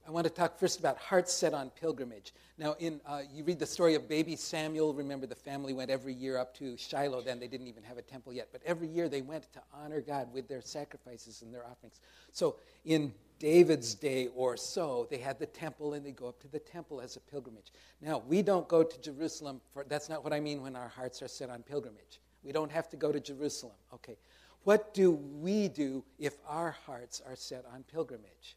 I 0.06 0.12
want 0.12 0.28
to 0.28 0.32
talk 0.32 0.58
first 0.58 0.78
about 0.78 0.96
hearts 0.96 1.34
set 1.34 1.54
on 1.54 1.70
pilgrimage. 1.70 2.32
Now, 2.56 2.76
in, 2.78 3.00
uh, 3.04 3.22
you 3.32 3.42
read 3.42 3.58
the 3.58 3.66
story 3.66 3.96
of 3.96 4.08
baby 4.08 4.36
Samuel. 4.36 4.94
Remember, 4.94 5.26
the 5.26 5.34
family 5.34 5.72
went 5.72 5.90
every 5.90 6.14
year 6.14 6.38
up 6.38 6.54
to 6.58 6.76
Shiloh. 6.76 7.20
Then 7.20 7.40
they 7.40 7.48
didn't 7.48 7.66
even 7.66 7.82
have 7.82 7.98
a 7.98 8.02
temple 8.02 8.32
yet. 8.32 8.48
But 8.52 8.62
every 8.64 8.88
year 8.88 9.08
they 9.08 9.22
went 9.22 9.52
to 9.52 9.60
honor 9.74 10.00
God 10.00 10.32
with 10.32 10.46
their 10.48 10.62
sacrifices 10.62 11.42
and 11.42 11.52
their 11.52 11.66
offerings. 11.66 12.00
So, 12.32 12.56
in 12.84 13.12
David's 13.40 13.94
day 13.94 14.28
or 14.36 14.56
so, 14.56 15.08
they 15.10 15.16
had 15.16 15.38
the 15.38 15.46
temple 15.46 15.94
and 15.94 16.04
they 16.04 16.12
go 16.12 16.28
up 16.28 16.38
to 16.40 16.48
the 16.48 16.58
temple 16.58 17.00
as 17.00 17.16
a 17.16 17.20
pilgrimage. 17.20 17.72
Now, 18.00 18.22
we 18.28 18.42
don't 18.42 18.68
go 18.68 18.84
to 18.84 19.00
Jerusalem 19.00 19.60
for 19.72 19.84
that's 19.88 20.08
not 20.08 20.22
what 20.22 20.32
I 20.32 20.38
mean 20.38 20.62
when 20.62 20.76
our 20.76 20.88
hearts 20.88 21.22
are 21.22 21.28
set 21.28 21.50
on 21.50 21.62
pilgrimage. 21.62 22.20
We 22.44 22.52
don't 22.52 22.70
have 22.70 22.88
to 22.90 22.96
go 22.96 23.10
to 23.10 23.18
Jerusalem. 23.18 23.74
Okay. 23.94 24.16
What 24.64 24.92
do 24.92 25.12
we 25.12 25.68
do 25.68 26.04
if 26.18 26.34
our 26.46 26.72
hearts 26.86 27.22
are 27.26 27.34
set 27.34 27.64
on 27.72 27.82
pilgrimage? 27.90 28.56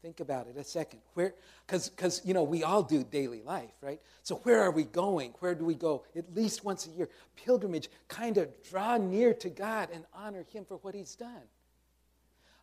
Think 0.00 0.20
about 0.20 0.46
it 0.46 0.56
a 0.56 0.62
second. 0.62 1.00
Where, 1.14 1.34
because 1.66 1.88
because 1.88 2.20
you 2.24 2.34
know 2.34 2.44
we 2.44 2.62
all 2.62 2.82
do 2.82 3.02
daily 3.02 3.42
life, 3.42 3.72
right? 3.80 4.00
So 4.22 4.36
where 4.44 4.62
are 4.62 4.70
we 4.70 4.84
going? 4.84 5.32
Where 5.40 5.54
do 5.54 5.64
we 5.64 5.74
go? 5.74 6.04
At 6.14 6.32
least 6.34 6.62
once 6.62 6.86
a 6.86 6.90
year, 6.90 7.08
pilgrimage. 7.36 7.88
Kind 8.06 8.36
of 8.38 8.48
draw 8.62 8.96
near 8.98 9.32
to 9.34 9.48
God 9.48 9.88
and 9.92 10.04
honor 10.14 10.44
Him 10.52 10.66
for 10.66 10.76
what 10.76 10.94
He's 10.94 11.16
done. 11.16 11.42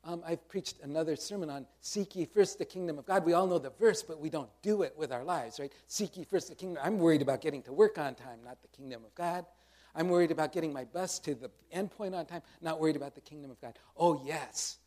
Um, 0.04 0.24
I've 0.26 0.48
preached 0.48 0.78
another 0.82 1.16
sermon 1.16 1.50
on 1.50 1.68
seek 1.80 2.16
ye 2.16 2.26
first 2.26 2.58
the 2.58 2.66
kingdom 2.66 2.98
of 2.98 3.06
God. 3.06 3.24
We 3.24 3.34
all 3.34 3.46
know 3.46 3.60
the 3.60 3.70
verse, 3.80 4.02
but 4.02 4.20
we 4.20 4.30
don't 4.30 4.50
do 4.64 4.82
it 4.82 4.96
with 4.98 5.12
our 5.12 5.24
lives, 5.24 5.60
right? 5.60 5.72
Seek 5.88 6.18
ye 6.18 6.24
first 6.24 6.50
the 6.50 6.56
kingdom. 6.56 6.82
I'm 6.84 6.98
worried 6.98 7.22
about 7.22 7.42
getting 7.42 7.62
to 7.64 7.74
work 7.74 8.00
on 8.00 8.16
time, 8.16 8.40
not 8.44 8.62
the 8.62 8.68
kingdom 8.70 9.04
of 9.06 9.14
God. 9.14 9.46
I'm 9.94 10.10
worried 10.10 10.32
about 10.32 10.54
getting 10.54 10.74
my 10.74 10.86
bus 10.86 11.20
to 11.20 11.36
the 11.36 11.52
end 11.72 11.92
point 11.92 12.16
on 12.16 12.26
time, 12.26 12.42
not 12.62 12.80
worried 12.80 12.96
about 12.96 13.14
the 13.14 13.22
kingdom 13.22 13.52
of 13.52 13.62
God. 13.62 13.78
Oh, 13.96 14.24
yes, 14.26 14.78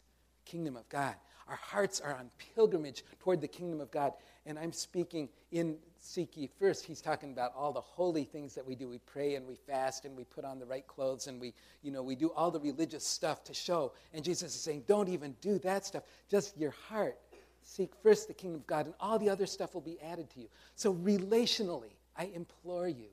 kingdom 0.45 0.77
of 0.77 0.89
God. 0.89 1.15
Our 1.49 1.57
hearts 1.57 2.01
are 2.01 2.15
on 2.15 2.31
pilgrimage 2.55 3.05
toward 3.21 3.41
the 3.41 3.49
kingdom 3.49 3.81
of 3.81 3.91
God. 3.91 4.13
And 4.47 4.59
I'm 4.59 4.73
speaking 4.73 5.29
in 5.53 5.77
Seek 5.99 6.51
First. 6.59 6.85
He's 6.85 7.01
talking 7.01 7.33
about 7.33 7.53
all 7.57 7.73
the 7.73 7.81
holy 7.81 8.25
things 8.25 8.55
that 8.55 8.67
we 8.67 8.75
do. 8.75 8.89
We 8.89 8.99
pray 8.99 9.35
and 9.35 9.47
we 9.47 9.57
fast 9.57 10.05
and 10.05 10.17
we 10.17 10.25
put 10.25 10.45
on 10.45 10.59
the 10.59 10.67
right 10.67 10.87
clothes 10.87 11.27
and 11.27 11.41
we, 11.41 11.55
you 11.83 11.91
know, 11.91 12.03
we 12.03 12.15
do 12.15 12.31
all 12.37 12.51
the 12.51 12.61
religious 12.61 13.07
stuff 13.07 13.43
to 13.45 13.55
show. 13.55 13.93
And 14.13 14.25
Jesus 14.25 14.55
is 14.55 14.61
saying, 14.61 14.85
don't 14.87 15.09
even 15.09 15.35
do 15.41 15.59
that 15.61 15.87
stuff. 15.87 16.05
Just 16.29 16.57
your 16.57 16.75
heart. 16.89 17.19
Seek 17.65 17.95
first 18.03 18.29
the 18.29 18.35
kingdom 18.35 18.61
of 18.61 18.67
God, 18.67 18.85
and 18.85 18.95
all 19.01 19.19
the 19.19 19.31
other 19.31 19.47
stuff 19.47 19.73
will 19.73 19.81
be 19.81 19.99
added 20.03 20.29
to 20.31 20.41
you. 20.41 20.49
So, 20.75 20.95
relationally, 20.95 21.95
I 22.15 22.27
implore 22.27 22.89
you, 22.89 23.09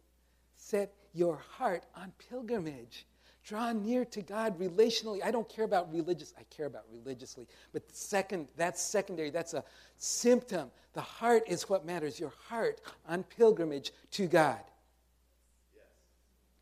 set 0.57 0.93
your 1.13 1.37
heart 1.37 1.85
on 1.95 2.11
pilgrimage. 2.29 3.05
Draw 3.43 3.73
near 3.73 4.05
to 4.05 4.21
God 4.21 4.59
relationally. 4.59 5.23
I 5.23 5.31
don't 5.31 5.49
care 5.49 5.65
about 5.65 5.91
religious, 5.91 6.33
I 6.37 6.43
care 6.55 6.67
about 6.67 6.83
religiously. 6.91 7.47
But 7.73 7.83
second, 7.91 8.47
that's 8.55 8.81
secondary. 8.81 9.31
That's 9.31 9.53
a 9.53 9.63
symptom. 9.97 10.69
The 10.93 11.01
heart 11.01 11.43
is 11.47 11.67
what 11.67 11.85
matters. 11.85 12.19
Your 12.19 12.33
heart 12.47 12.81
on 13.07 13.23
pilgrimage 13.23 13.91
to 14.11 14.27
God. 14.27 14.61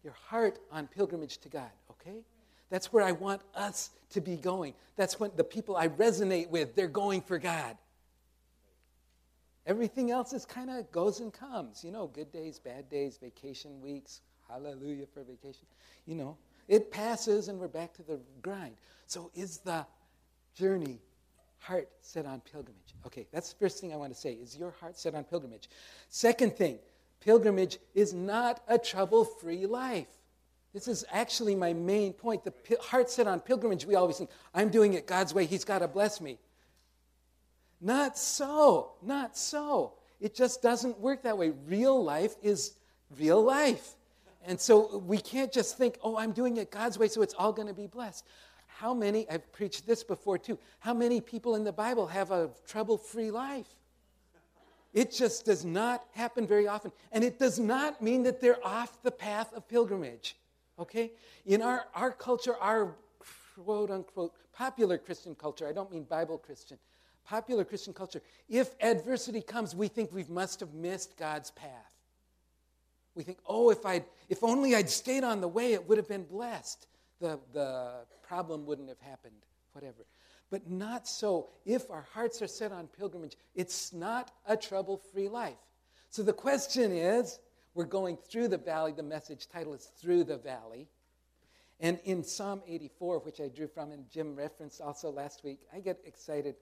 your 0.04 0.14
heart 0.28 0.60
on 0.72 0.88
pilgrimage 0.88 1.38
to 1.40 1.50
God, 1.50 1.70
okay? 1.92 2.24
That's 2.70 2.94
where 2.94 3.04
I 3.04 3.12
want 3.12 3.42
us 3.56 3.92
to 4.12 4.22
be 4.22 4.36
going. 4.36 4.74
That's 4.96 5.20
when 5.20 5.32
the 5.36 5.44
people 5.44 5.76
I 5.76 5.88
resonate 5.90 6.50
with, 6.50 6.76
they're 6.76 6.88
going 6.88 7.22
for 7.22 7.38
God. 7.38 7.78
Everything 9.66 10.10
else 10.10 10.34
is 10.34 10.46
kind 10.46 10.70
of 10.70 10.92
goes 10.92 11.20
and 11.20 11.32
comes. 11.32 11.84
You 11.84 11.92
know, 11.92 12.08
good 12.08 12.32
days, 12.32 12.60
bad 12.60 12.90
days, 12.90 13.18
vacation 13.22 13.82
weeks. 13.82 14.22
Hallelujah 14.48 15.06
for 15.14 15.24
vacation. 15.24 15.66
You 16.08 16.16
know, 16.16 16.38
it 16.70 16.92
passes 16.92 17.50
and 17.50 17.60
we're 17.60 17.68
back 17.68 17.94
to 17.96 18.04
the 18.04 18.20
grind. 18.42 18.76
So 19.08 19.32
is 19.36 19.58
the 19.58 19.86
journey 20.54 21.02
heart 21.58 21.90
set 22.00 22.26
on 22.26 22.42
pilgrimage? 22.42 22.96
Okay, 23.06 23.28
that's 23.34 23.52
the 23.52 23.60
first 23.60 23.82
thing 23.82 23.92
I 23.92 23.98
want 23.98 24.14
to 24.14 24.20
say. 24.20 24.34
Is 24.34 24.56
your 24.56 24.72
heart 24.80 24.98
set 24.98 25.16
on 25.16 25.24
pilgrimage? 25.24 25.68
Second 26.10 26.56
thing, 26.56 26.80
pilgrimage 27.20 27.80
is 27.96 28.14
not 28.14 28.62
a 28.68 28.78
trouble 28.78 29.26
free 29.26 29.66
life. 29.66 30.08
This 30.74 30.88
is 30.88 31.04
actually 31.12 31.56
my 31.56 31.74
main 31.74 32.14
point. 32.14 32.44
The 32.44 32.54
heart 32.80 33.10
set 33.10 33.26
on 33.26 33.40
pilgrimage, 33.40 33.86
we 33.86 33.96
always 33.96 34.18
think, 34.18 34.30
I'm 34.54 34.70
doing 34.70 34.94
it 34.94 35.08
God's 35.08 35.34
way, 35.34 35.46
He's 35.46 35.66
got 35.66 35.80
to 35.80 35.88
bless 35.88 36.22
me. 36.22 36.38
Not 37.82 38.18
so. 38.18 38.92
Not 39.02 39.36
so. 39.36 39.94
It 40.22 40.36
just 40.36 40.62
doesn't 40.62 41.00
work 41.00 41.24
that 41.24 41.38
way. 41.38 41.52
Real 41.66 42.04
life 42.04 42.36
is 42.44 42.76
real 43.18 43.42
life. 43.44 43.96
And 44.46 44.60
so 44.60 44.98
we 45.00 45.18
can't 45.18 45.52
just 45.52 45.78
think, 45.78 45.98
oh, 46.04 46.18
I'm 46.18 46.32
doing 46.32 46.58
it 46.58 46.72
God's 46.72 46.98
way, 46.98 47.08
so 47.08 47.22
it's 47.22 47.34
all 47.34 47.52
going 47.52 47.68
to 47.68 47.74
be 47.74 47.88
blessed. 47.88 48.26
How 48.68 48.94
many, 48.94 49.30
I've 49.30 49.52
preached 49.52 49.86
this 49.86 50.04
before 50.04 50.38
too, 50.38 50.58
how 50.80 50.94
many 50.94 51.20
people 51.20 51.56
in 51.56 51.64
the 51.64 51.74
Bible 51.74 52.08
have 52.08 52.32
a 52.32 52.50
trouble 52.66 52.98
free 52.98 53.32
life? 53.32 53.68
It 54.94 55.12
just 55.12 55.46
does 55.46 55.66
not 55.66 56.06
happen 56.14 56.48
very 56.48 56.68
often. 56.68 56.92
And 57.12 57.24
it 57.24 57.38
does 57.38 57.60
not 57.60 58.02
mean 58.02 58.24
that 58.24 58.42
they're 58.42 58.66
off 58.66 59.02
the 59.04 59.12
path 59.12 59.54
of 59.54 59.68
pilgrimage. 59.68 60.36
Okay? 60.80 61.12
In 61.46 61.62
our, 61.62 61.86
our 61.94 62.12
culture, 62.12 62.56
our 62.60 62.96
quote 63.56 63.92
unquote 63.92 64.34
popular 64.54 64.98
Christian 64.98 65.36
culture, 65.36 65.68
I 65.68 65.74
don't 65.74 65.92
mean 65.92 66.04
Bible 66.04 66.38
Christian, 66.38 66.80
popular 67.26 67.64
Christian 67.64 67.94
culture, 67.94 68.22
if 68.48 68.76
adversity 68.82 69.42
comes, 69.42 69.76
we 69.76 69.88
think 69.88 70.12
we 70.12 70.26
must 70.28 70.60
have 70.62 70.74
missed 70.74 71.18
God's 71.18 71.52
path. 71.52 71.89
We 73.16 73.24
think, 73.24 73.40
oh, 73.46 73.70
if, 73.70 73.86
I'd, 73.86 74.06
if 74.30 74.44
only 74.44 74.76
I'd 74.76 74.90
stayed 74.90 75.24
on 75.24 75.42
the 75.42 75.48
way, 75.48 75.74
it 75.74 75.88
would 75.88 75.98
have 75.98 76.08
been 76.08 76.24
blessed. 76.24 76.88
The, 77.20 77.40
the 77.54 78.06
problem 78.24 78.66
wouldn't 78.66 78.90
have 78.90 79.02
happened, 79.02 79.46
whatever. 79.74 80.06
But 80.50 80.70
not 80.70 81.08
so. 81.08 81.50
If 81.66 81.92
our 81.92 82.08
hearts 82.14 82.42
are 82.42 82.48
set 82.48 82.72
on 82.72 82.88
pilgrimage, 82.88 83.36
it's 83.56 83.94
not 83.94 84.32
a 84.48 84.56
trouble 84.56 84.98
free 84.98 85.30
life. 85.30 85.58
So 86.10 86.24
the 86.24 86.34
question 86.34 86.92
is 86.92 87.40
we're 87.74 87.86
going 87.86 88.18
through 88.18 88.48
the 88.48 88.58
valley. 88.58 88.94
The 88.94 89.04
message 89.04 89.48
title 89.48 89.74
is 89.74 89.92
Through 90.02 90.24
the 90.24 90.38
Valley. 90.38 90.88
And 91.80 92.00
in 92.04 92.24
Psalm 92.24 92.62
84, 92.68 93.20
which 93.20 93.40
I 93.40 93.48
drew 93.48 93.68
from 93.68 93.92
and 93.92 94.10
Jim 94.10 94.36
referenced 94.36 94.82
also 94.82 95.10
last 95.10 95.44
week, 95.44 95.60
I 95.74 95.80
get 95.80 96.00
excited. 96.04 96.56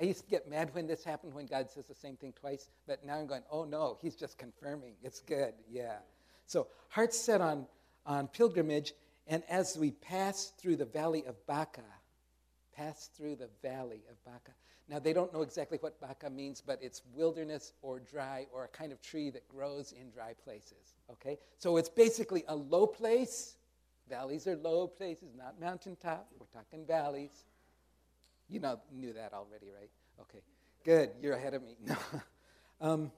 I 0.00 0.04
used 0.04 0.24
to 0.24 0.30
get 0.30 0.48
mad 0.48 0.74
when 0.74 0.86
this 0.86 1.04
happened, 1.04 1.34
when 1.34 1.46
God 1.46 1.70
says 1.70 1.86
the 1.86 1.94
same 1.94 2.16
thing 2.16 2.32
twice, 2.32 2.68
but 2.86 3.04
now 3.04 3.18
I'm 3.18 3.26
going, 3.26 3.42
oh 3.50 3.64
no, 3.64 3.98
he's 4.00 4.16
just 4.16 4.38
confirming. 4.38 4.94
It's 5.02 5.20
good, 5.20 5.54
yeah. 5.70 5.98
So, 6.46 6.66
hearts 6.88 7.18
set 7.18 7.40
on, 7.40 7.66
on 8.04 8.28
pilgrimage, 8.28 8.94
and 9.26 9.42
as 9.48 9.76
we 9.78 9.92
pass 9.92 10.52
through 10.58 10.76
the 10.76 10.84
valley 10.84 11.24
of 11.26 11.46
Baca, 11.46 11.82
pass 12.74 13.10
through 13.16 13.36
the 13.36 13.48
valley 13.62 14.02
of 14.10 14.22
Baca. 14.24 14.52
Now, 14.88 14.98
they 14.98 15.12
don't 15.12 15.32
know 15.32 15.42
exactly 15.42 15.78
what 15.80 16.00
Baca 16.00 16.28
means, 16.28 16.60
but 16.60 16.78
it's 16.82 17.02
wilderness 17.14 17.72
or 17.82 18.00
dry 18.00 18.46
or 18.52 18.64
a 18.64 18.68
kind 18.68 18.92
of 18.92 19.00
tree 19.00 19.30
that 19.30 19.48
grows 19.48 19.92
in 19.92 20.10
dry 20.10 20.34
places. 20.44 20.96
Okay? 21.10 21.38
So 21.58 21.76
it's 21.76 21.88
basically 21.88 22.44
a 22.48 22.56
low 22.56 22.86
place. 22.86 23.56
Valleys 24.08 24.46
are 24.46 24.56
low 24.56 24.86
places, 24.88 25.34
not 25.36 25.60
mountaintop. 25.60 26.28
We're 26.38 26.46
talking 26.46 26.84
valleys. 26.84 27.44
You 28.48 28.60
know, 28.60 28.80
knew 28.92 29.12
that 29.12 29.32
already, 29.32 29.66
right? 29.78 29.90
Okay. 30.20 30.40
Good. 30.84 31.10
You're 31.20 31.34
ahead 31.34 31.54
of 31.54 31.62
me. 31.62 31.76
No. 31.86 31.96
um, 32.80 33.12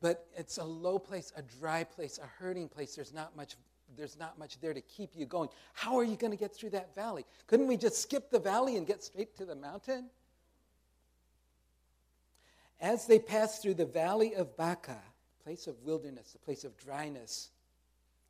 but 0.00 0.26
it's 0.36 0.58
a 0.58 0.64
low 0.64 0.98
place, 0.98 1.32
a 1.36 1.42
dry 1.42 1.82
place, 1.84 2.18
a 2.22 2.26
hurting 2.42 2.68
place. 2.68 2.94
There's 2.94 3.12
not 3.12 3.36
much 3.36 3.56
there's 3.96 4.18
not 4.18 4.38
much 4.38 4.60
there 4.60 4.74
to 4.74 4.80
keep 4.82 5.10
you 5.14 5.26
going. 5.26 5.48
How 5.72 5.96
are 5.98 6.04
you 6.04 6.16
going 6.16 6.30
to 6.30 6.36
get 6.36 6.54
through 6.54 6.70
that 6.70 6.94
valley? 6.94 7.24
Couldn't 7.46 7.66
we 7.66 7.76
just 7.76 8.02
skip 8.02 8.30
the 8.30 8.38
valley 8.38 8.76
and 8.76 8.86
get 8.86 9.02
straight 9.02 9.34
to 9.38 9.46
the 9.46 9.54
mountain? 9.54 10.10
As 12.80 13.06
they 13.06 13.18
pass 13.18 13.60
through 13.60 13.74
the 13.74 13.86
valley 13.86 14.34
of 14.34 14.56
Baca, 14.56 14.98
place 15.42 15.66
of 15.66 15.82
wilderness, 15.82 16.32
the 16.32 16.38
place 16.38 16.64
of 16.64 16.76
dryness, 16.76 17.50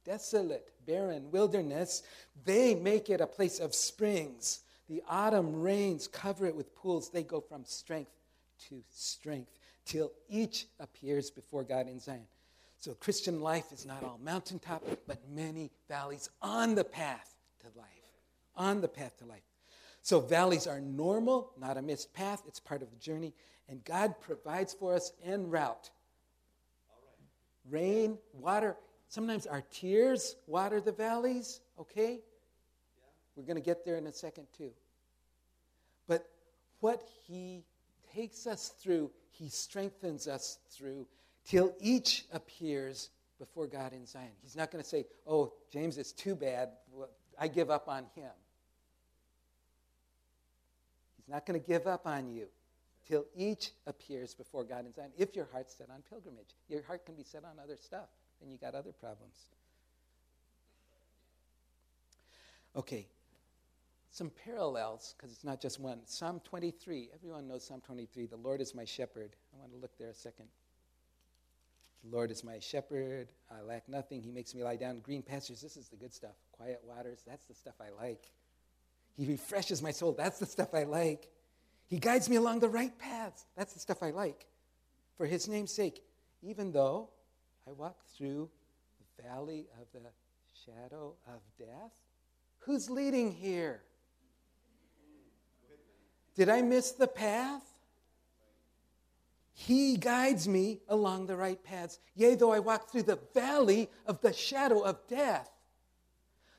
desolate, 0.04 0.70
barren 0.86 1.30
wilderness, 1.30 2.02
they 2.44 2.74
make 2.74 3.10
it 3.10 3.20
a 3.20 3.26
place 3.26 3.58
of 3.58 3.74
springs. 3.74 4.60
The 4.88 5.02
autumn 5.08 5.60
rains 5.60 6.08
cover 6.08 6.46
it 6.46 6.56
with 6.56 6.74
pools. 6.74 7.10
They 7.10 7.22
go 7.22 7.40
from 7.40 7.64
strength 7.64 8.10
to 8.68 8.82
strength 8.90 9.50
till 9.84 10.12
each 10.28 10.66
appears 10.80 11.30
before 11.30 11.64
God 11.64 11.88
in 11.88 11.98
Zion. 11.98 12.26
So 12.78 12.94
Christian 12.94 13.40
life 13.40 13.72
is 13.72 13.84
not 13.84 14.04
all 14.04 14.20
mountaintop, 14.22 14.84
but 15.06 15.18
many 15.28 15.70
valleys 15.88 16.30
on 16.40 16.74
the 16.74 16.84
path 16.84 17.34
to 17.60 17.66
life. 17.78 17.86
On 18.56 18.80
the 18.80 18.88
path 18.88 19.18
to 19.18 19.24
life. 19.24 19.42
So 20.02 20.20
valleys 20.20 20.66
are 20.66 20.80
normal, 20.80 21.52
not 21.60 21.76
a 21.76 21.82
missed 21.82 22.14
path. 22.14 22.42
It's 22.46 22.60
part 22.60 22.82
of 22.82 22.90
the 22.90 22.96
journey. 22.96 23.34
And 23.68 23.84
God 23.84 24.14
provides 24.20 24.72
for 24.72 24.94
us 24.94 25.12
en 25.24 25.50
route. 25.50 25.90
Rain, 27.68 28.16
water. 28.32 28.76
Sometimes 29.08 29.46
our 29.46 29.62
tears 29.70 30.36
water 30.46 30.80
the 30.80 30.92
valleys, 30.92 31.60
okay? 31.78 32.20
We're 33.38 33.44
going 33.44 33.56
to 33.56 33.62
get 33.62 33.84
there 33.84 33.96
in 33.96 34.06
a 34.08 34.12
second, 34.12 34.48
too. 34.56 34.72
But 36.08 36.28
what 36.80 37.00
He 37.28 37.62
takes 38.12 38.48
us 38.48 38.74
through, 38.82 39.12
He 39.30 39.48
strengthens 39.48 40.26
us 40.26 40.58
through 40.72 41.06
till 41.46 41.72
each 41.80 42.24
appears 42.32 43.10
before 43.38 43.68
God 43.68 43.92
in 43.92 44.06
Zion. 44.06 44.32
He's 44.42 44.56
not 44.56 44.72
going 44.72 44.82
to 44.82 44.88
say, 44.88 45.06
Oh, 45.24 45.52
James, 45.72 45.98
it's 45.98 46.10
too 46.10 46.34
bad. 46.34 46.70
I 47.38 47.46
give 47.46 47.70
up 47.70 47.88
on 47.88 48.04
him. 48.16 48.32
He's 51.16 51.32
not 51.32 51.46
going 51.46 51.60
to 51.60 51.64
give 51.64 51.86
up 51.86 52.08
on 52.08 52.28
you 52.28 52.46
till 53.06 53.24
each 53.36 53.70
appears 53.86 54.34
before 54.34 54.64
God 54.64 54.84
in 54.84 54.92
Zion. 54.92 55.10
If 55.16 55.36
your 55.36 55.46
heart's 55.52 55.76
set 55.76 55.88
on 55.90 56.02
pilgrimage, 56.10 56.56
your 56.68 56.82
heart 56.82 57.06
can 57.06 57.14
be 57.14 57.22
set 57.22 57.44
on 57.44 57.52
other 57.62 57.76
stuff, 57.76 58.08
then 58.40 58.50
you 58.50 58.58
got 58.58 58.74
other 58.74 58.92
problems. 58.92 59.46
Okay, 62.74 63.06
some 64.10 64.30
parallels, 64.44 65.14
because 65.16 65.32
it's 65.32 65.44
not 65.44 65.60
just 65.60 65.78
one. 65.78 66.00
Psalm 66.04 66.40
23. 66.44 67.10
Everyone 67.14 67.46
knows 67.46 67.64
Psalm 67.64 67.80
23. 67.84 68.26
The 68.26 68.36
Lord 68.36 68.60
is 68.60 68.74
my 68.74 68.84
shepherd. 68.84 69.36
I 69.54 69.58
want 69.58 69.72
to 69.72 69.78
look 69.78 69.96
there 69.98 70.10
a 70.10 70.14
second. 70.14 70.46
The 72.04 72.16
Lord 72.16 72.30
is 72.30 72.42
my 72.44 72.58
shepherd. 72.58 73.28
I 73.50 73.60
lack 73.62 73.88
nothing. 73.88 74.22
He 74.22 74.30
makes 74.30 74.54
me 74.54 74.62
lie 74.62 74.76
down 74.76 74.96
in 74.96 75.00
green 75.00 75.22
pastures. 75.22 75.60
This 75.60 75.76
is 75.76 75.88
the 75.88 75.96
good 75.96 76.14
stuff. 76.14 76.36
Quiet 76.52 76.80
waters. 76.84 77.22
That's 77.26 77.46
the 77.46 77.54
stuff 77.54 77.74
I 77.80 77.90
like. 78.02 78.30
He 79.16 79.26
refreshes 79.26 79.82
my 79.82 79.90
soul. 79.90 80.12
That's 80.12 80.38
the 80.38 80.46
stuff 80.46 80.74
I 80.74 80.84
like. 80.84 81.28
He 81.88 81.98
guides 81.98 82.28
me 82.30 82.36
along 82.36 82.60
the 82.60 82.68
right 82.68 82.96
paths. 82.98 83.46
That's 83.56 83.72
the 83.72 83.80
stuff 83.80 84.02
I 84.02 84.10
like. 84.10 84.46
For 85.16 85.26
his 85.26 85.48
name's 85.48 85.72
sake, 85.72 86.02
even 86.42 86.70
though 86.70 87.10
I 87.66 87.72
walk 87.72 87.96
through 88.16 88.48
the 89.16 89.22
valley 89.24 89.66
of 89.80 89.88
the 89.92 90.08
shadow 90.64 91.14
of 91.26 91.40
death, 91.58 91.92
who's 92.58 92.88
leading 92.88 93.32
here? 93.32 93.82
Did 96.38 96.48
I 96.48 96.62
miss 96.62 96.92
the 96.92 97.08
path? 97.08 97.64
He 99.52 99.96
guides 99.96 100.46
me 100.46 100.78
along 100.88 101.26
the 101.26 101.34
right 101.34 101.62
paths. 101.64 101.98
Yea, 102.14 102.36
though 102.36 102.52
I 102.52 102.60
walk 102.60 102.92
through 102.92 103.02
the 103.02 103.18
valley 103.34 103.90
of 104.06 104.20
the 104.20 104.32
shadow 104.32 104.80
of 104.82 105.04
death. 105.08 105.50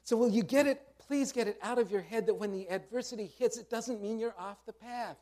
So, 0.03 0.17
will 0.17 0.29
you 0.29 0.43
get 0.43 0.67
it? 0.67 0.81
Please 1.07 1.31
get 1.31 1.47
it 1.47 1.57
out 1.63 1.79
of 1.79 1.89
your 1.91 2.01
head 2.01 2.25
that 2.25 2.33
when 2.33 2.51
the 2.51 2.69
adversity 2.69 3.31
hits, 3.39 3.57
it 3.57 3.69
doesn't 3.69 4.01
mean 4.01 4.19
you're 4.19 4.35
off 4.37 4.57
the 4.65 4.73
path. 4.73 5.15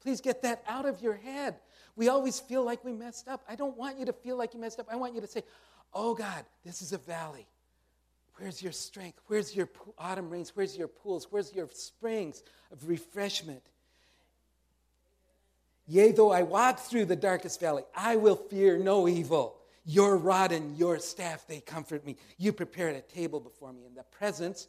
Please 0.00 0.20
get 0.20 0.42
that 0.42 0.62
out 0.68 0.86
of 0.86 1.02
your 1.02 1.14
head. 1.14 1.56
We 1.96 2.08
always 2.08 2.38
feel 2.38 2.64
like 2.64 2.84
we 2.84 2.92
messed 2.92 3.26
up. 3.26 3.42
I 3.48 3.56
don't 3.56 3.76
want 3.76 3.98
you 3.98 4.06
to 4.06 4.12
feel 4.12 4.38
like 4.38 4.54
you 4.54 4.60
messed 4.60 4.78
up. 4.78 4.86
I 4.88 4.94
want 4.94 5.16
you 5.16 5.20
to 5.20 5.26
say, 5.26 5.42
Oh 5.92 6.14
God, 6.14 6.44
this 6.64 6.82
is 6.82 6.92
a 6.92 6.98
valley. 6.98 7.48
Where's 8.36 8.62
your 8.62 8.72
strength? 8.72 9.20
Where's 9.26 9.54
your 9.54 9.68
autumn 9.98 10.30
rains? 10.30 10.52
Where's 10.54 10.76
your 10.76 10.88
pools? 10.88 11.28
Where's 11.30 11.54
your 11.54 11.68
springs 11.72 12.42
of 12.72 12.88
refreshment? 12.88 13.62
Yea, 15.86 16.12
though 16.12 16.32
I 16.32 16.42
walk 16.42 16.78
through 16.78 17.06
the 17.06 17.16
darkest 17.16 17.60
valley, 17.60 17.82
I 17.94 18.16
will 18.16 18.36
fear 18.36 18.78
no 18.78 19.08
evil. 19.08 19.58
Your 19.84 20.16
rod 20.16 20.52
and 20.52 20.76
your 20.76 20.98
staff, 20.98 21.46
they 21.46 21.60
comfort 21.60 22.06
me. 22.06 22.16
You 22.38 22.52
prepare 22.52 22.88
a 22.88 23.00
table 23.00 23.40
before 23.40 23.72
me 23.72 23.84
in 23.84 23.94
the 23.94 24.04
presence 24.04 24.68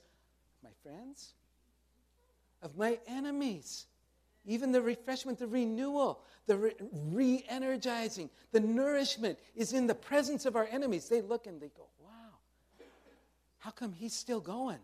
of 0.57 0.69
my 0.69 0.69
friends, 0.81 1.33
of 2.61 2.77
my 2.77 2.99
enemies. 3.07 3.85
Even 4.45 4.71
the 4.71 4.81
refreshment, 4.81 5.39
the 5.39 5.47
renewal, 5.47 6.21
the 6.47 6.73
re 6.91 7.45
energizing, 7.47 8.29
the 8.51 8.59
nourishment 8.59 9.39
is 9.55 9.71
in 9.71 9.87
the 9.87 9.95
presence 9.95 10.45
of 10.45 10.55
our 10.55 10.67
enemies. 10.69 11.07
They 11.07 11.21
look 11.21 11.47
and 11.47 11.61
they 11.61 11.69
go, 11.69 11.87
how 13.63 13.71
come 13.71 13.93
he's 13.93 14.13
still 14.13 14.41
going? 14.41 14.79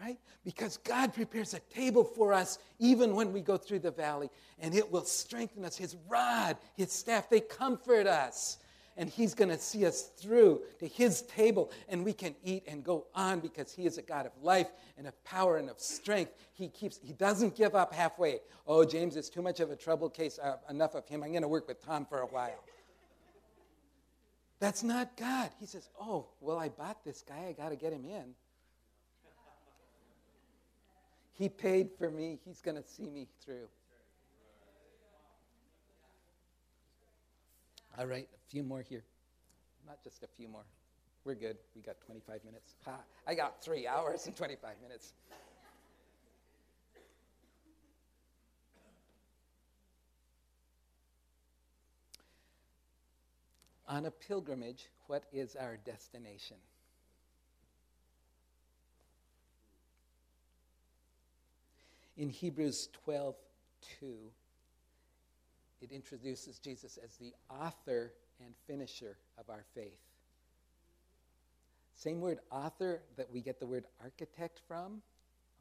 Right? 0.00 0.18
Because 0.44 0.76
God 0.78 1.14
prepares 1.14 1.54
a 1.54 1.60
table 1.60 2.02
for 2.02 2.32
us 2.32 2.58
even 2.80 3.14
when 3.14 3.32
we 3.32 3.40
go 3.42 3.56
through 3.56 3.78
the 3.78 3.92
valley, 3.92 4.28
and 4.58 4.74
it 4.74 4.90
will 4.90 5.04
strengthen 5.04 5.64
us. 5.64 5.76
His 5.76 5.96
rod, 6.08 6.56
His 6.76 6.90
staff, 6.90 7.30
they 7.30 7.38
comfort 7.38 8.08
us. 8.08 8.58
And 8.96 9.08
He's 9.08 9.34
going 9.34 9.50
to 9.50 9.58
see 9.58 9.86
us 9.86 10.10
through 10.16 10.62
to 10.80 10.88
His 10.88 11.22
table, 11.22 11.70
and 11.88 12.04
we 12.04 12.12
can 12.12 12.34
eat 12.42 12.64
and 12.66 12.82
go 12.82 13.06
on 13.14 13.38
because 13.38 13.72
He 13.72 13.86
is 13.86 13.98
a 13.98 14.02
God 14.02 14.26
of 14.26 14.32
life 14.42 14.72
and 14.98 15.06
of 15.06 15.22
power 15.22 15.58
and 15.58 15.70
of 15.70 15.78
strength. 15.78 16.32
He 16.54 16.66
keeps, 16.66 16.98
He 17.04 17.12
doesn't 17.12 17.56
give 17.56 17.76
up 17.76 17.94
halfway. 17.94 18.40
Oh, 18.66 18.84
James 18.84 19.14
is 19.14 19.30
too 19.30 19.42
much 19.42 19.60
of 19.60 19.70
a 19.70 19.76
trouble 19.76 20.10
case. 20.10 20.40
Uh, 20.42 20.56
enough 20.70 20.96
of 20.96 21.06
him. 21.06 21.22
I'm 21.22 21.30
going 21.30 21.42
to 21.42 21.48
work 21.48 21.68
with 21.68 21.80
Tom 21.84 22.04
for 22.04 22.18
a 22.18 22.26
while. 22.26 22.64
That's 24.60 24.82
not 24.82 25.16
God. 25.16 25.50
He 25.60 25.66
says, 25.66 25.88
Oh, 26.00 26.28
well, 26.40 26.58
I 26.58 26.68
bought 26.68 27.04
this 27.04 27.22
guy. 27.26 27.46
I 27.48 27.52
got 27.52 27.70
to 27.70 27.76
get 27.76 27.92
him 27.92 28.04
in. 28.04 28.34
He 31.32 31.48
paid 31.48 31.90
for 31.98 32.10
me. 32.10 32.38
He's 32.44 32.60
going 32.60 32.76
to 32.76 32.88
see 32.88 33.10
me 33.10 33.26
through. 33.44 33.66
All 37.98 38.06
right, 38.06 38.28
a 38.32 38.50
few 38.50 38.62
more 38.62 38.82
here. 38.82 39.04
Not 39.86 40.02
just 40.02 40.22
a 40.22 40.28
few 40.36 40.48
more. 40.48 40.64
We're 41.24 41.34
good. 41.34 41.56
We 41.74 41.82
got 41.82 42.00
25 42.06 42.44
minutes. 42.44 42.74
Ha, 42.84 42.96
I 43.26 43.34
got 43.34 43.62
three 43.62 43.86
hours 43.86 44.26
and 44.26 44.36
25 44.36 44.74
minutes. 44.82 45.14
On 53.86 54.06
a 54.06 54.10
pilgrimage, 54.10 54.88
what 55.06 55.24
is 55.32 55.56
our 55.56 55.76
destination? 55.76 56.56
In 62.16 62.28
Hebrews 62.28 62.88
12 63.04 63.34
2, 64.00 64.06
it 65.82 65.90
introduces 65.90 66.58
Jesus 66.58 66.98
as 67.02 67.16
the 67.16 67.34
author 67.50 68.12
and 68.42 68.54
finisher 68.66 69.18
of 69.36 69.50
our 69.50 69.64
faith. 69.74 69.98
Same 71.94 72.20
word 72.20 72.38
author 72.50 73.02
that 73.16 73.30
we 73.30 73.40
get 73.40 73.60
the 73.60 73.66
word 73.66 73.84
architect 74.02 74.60
from. 74.66 75.02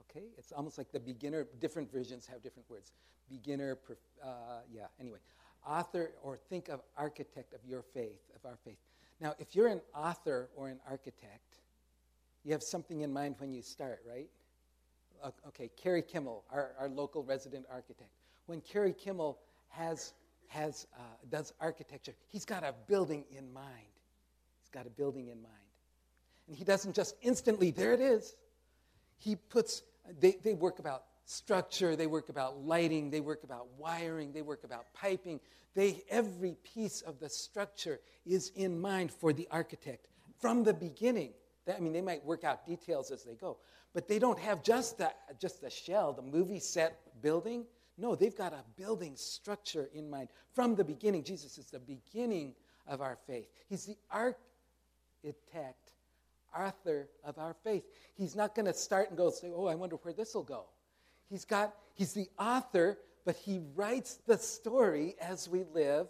Okay, 0.09 0.25
it's 0.37 0.51
almost 0.51 0.77
like 0.77 0.91
the 0.91 0.99
beginner, 0.99 1.47
different 1.59 1.91
versions 1.91 2.25
have 2.25 2.41
different 2.41 2.69
words. 2.69 2.91
Beginner, 3.29 3.77
uh, 4.23 4.27
yeah, 4.71 4.87
anyway. 4.99 5.19
Author, 5.65 6.11
or 6.21 6.37
think 6.49 6.69
of 6.69 6.81
architect 6.97 7.53
of 7.53 7.59
your 7.65 7.81
faith, 7.81 8.21
of 8.35 8.45
our 8.45 8.57
faith. 8.65 8.77
Now, 9.19 9.35
if 9.39 9.55
you're 9.55 9.67
an 9.67 9.81
author 9.95 10.49
or 10.55 10.67
an 10.69 10.79
architect, 10.89 11.59
you 12.43 12.51
have 12.51 12.63
something 12.63 13.01
in 13.01 13.13
mind 13.13 13.35
when 13.37 13.53
you 13.53 13.61
start, 13.61 14.01
right? 14.07 14.29
okay, 15.47 15.69
Kerry 15.77 16.01
Kimmel, 16.01 16.43
our, 16.51 16.71
our 16.79 16.89
local 16.89 17.23
resident 17.23 17.65
architect. 17.71 18.09
When 18.47 18.61
Kerry 18.61 18.93
Kimmel 18.93 19.39
has, 19.69 20.13
has, 20.47 20.87
uh, 20.97 21.01
does 21.29 21.53
architecture, 21.59 22.13
he's 22.29 22.45
got 22.45 22.63
a 22.63 22.73
building 22.87 23.23
in 23.31 23.51
mind. 23.53 23.87
He's 24.59 24.69
got 24.69 24.85
a 24.85 24.89
building 24.89 25.29
in 25.29 25.41
mind. 25.41 25.53
And 26.47 26.57
he 26.57 26.63
doesn't 26.63 26.93
just 26.93 27.15
instantly, 27.21 27.71
there 27.71 27.93
it 27.93 28.01
is. 28.01 28.35
He 29.17 29.35
puts, 29.35 29.83
they, 30.19 30.37
they 30.43 30.53
work 30.53 30.79
about 30.79 31.03
structure, 31.25 31.95
they 31.95 32.07
work 32.07 32.29
about 32.29 32.65
lighting, 32.65 33.09
they 33.09 33.21
work 33.21 33.43
about 33.43 33.67
wiring, 33.77 34.31
they 34.31 34.41
work 34.41 34.63
about 34.63 34.85
piping. 34.93 35.39
They, 35.75 36.03
every 36.09 36.55
piece 36.63 37.01
of 37.01 37.19
the 37.19 37.29
structure 37.29 37.99
is 38.25 38.51
in 38.55 38.79
mind 38.79 39.11
for 39.11 39.33
the 39.33 39.47
architect 39.49 40.07
from 40.39 40.63
the 40.63 40.73
beginning. 40.73 41.33
I 41.73 41.79
mean, 41.79 41.93
they 41.93 42.01
might 42.01 42.23
work 42.25 42.43
out 42.43 42.65
details 42.65 43.11
as 43.11 43.23
they 43.23 43.35
go, 43.35 43.57
but 43.93 44.07
they 44.07 44.19
don't 44.19 44.39
have 44.39 44.61
just 44.63 44.97
the, 44.97 45.11
just 45.39 45.61
the 45.61 45.69
shell, 45.69 46.13
the 46.13 46.21
movie 46.21 46.59
set 46.59 46.99
building. 47.21 47.65
No, 47.97 48.15
they've 48.15 48.35
got 48.35 48.53
a 48.53 48.63
building 48.75 49.13
structure 49.15 49.89
in 49.93 50.09
mind 50.09 50.29
from 50.53 50.75
the 50.75 50.83
beginning. 50.83 51.23
Jesus 51.23 51.57
is 51.57 51.67
the 51.67 51.79
beginning 51.79 52.53
of 52.87 53.01
our 53.01 53.17
faith. 53.27 53.47
He's 53.69 53.85
the 53.85 53.97
architect, 54.11 55.91
author 56.57 57.07
of 57.23 57.37
our 57.37 57.55
faith. 57.63 57.83
He's 58.15 58.35
not 58.35 58.55
going 58.55 58.65
to 58.65 58.73
start 58.73 59.09
and 59.09 59.17
go 59.17 59.29
say, 59.29 59.51
"Oh, 59.55 59.67
I 59.67 59.75
wonder 59.75 59.95
where 59.97 60.13
this 60.13 60.35
will 60.35 60.43
go." 60.43 60.65
He's 61.33 61.45
got 61.45 61.73
he's 61.95 62.13
the 62.13 62.29
author, 62.37 62.99
but 63.25 63.35
he 63.35 63.59
writes 63.73 64.19
the 64.27 64.37
story 64.37 65.15
as 65.19 65.49
we 65.49 65.63
live, 65.73 66.05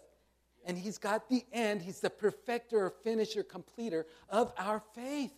and 0.65 0.77
he's 0.77 0.97
got 0.97 1.29
the 1.29 1.45
end. 1.53 1.81
He's 1.81 2.01
the 2.01 2.09
perfecter, 2.09 2.91
finisher, 3.05 3.41
completer 3.41 4.05
of 4.27 4.51
our 4.57 4.83
faith 4.93 5.31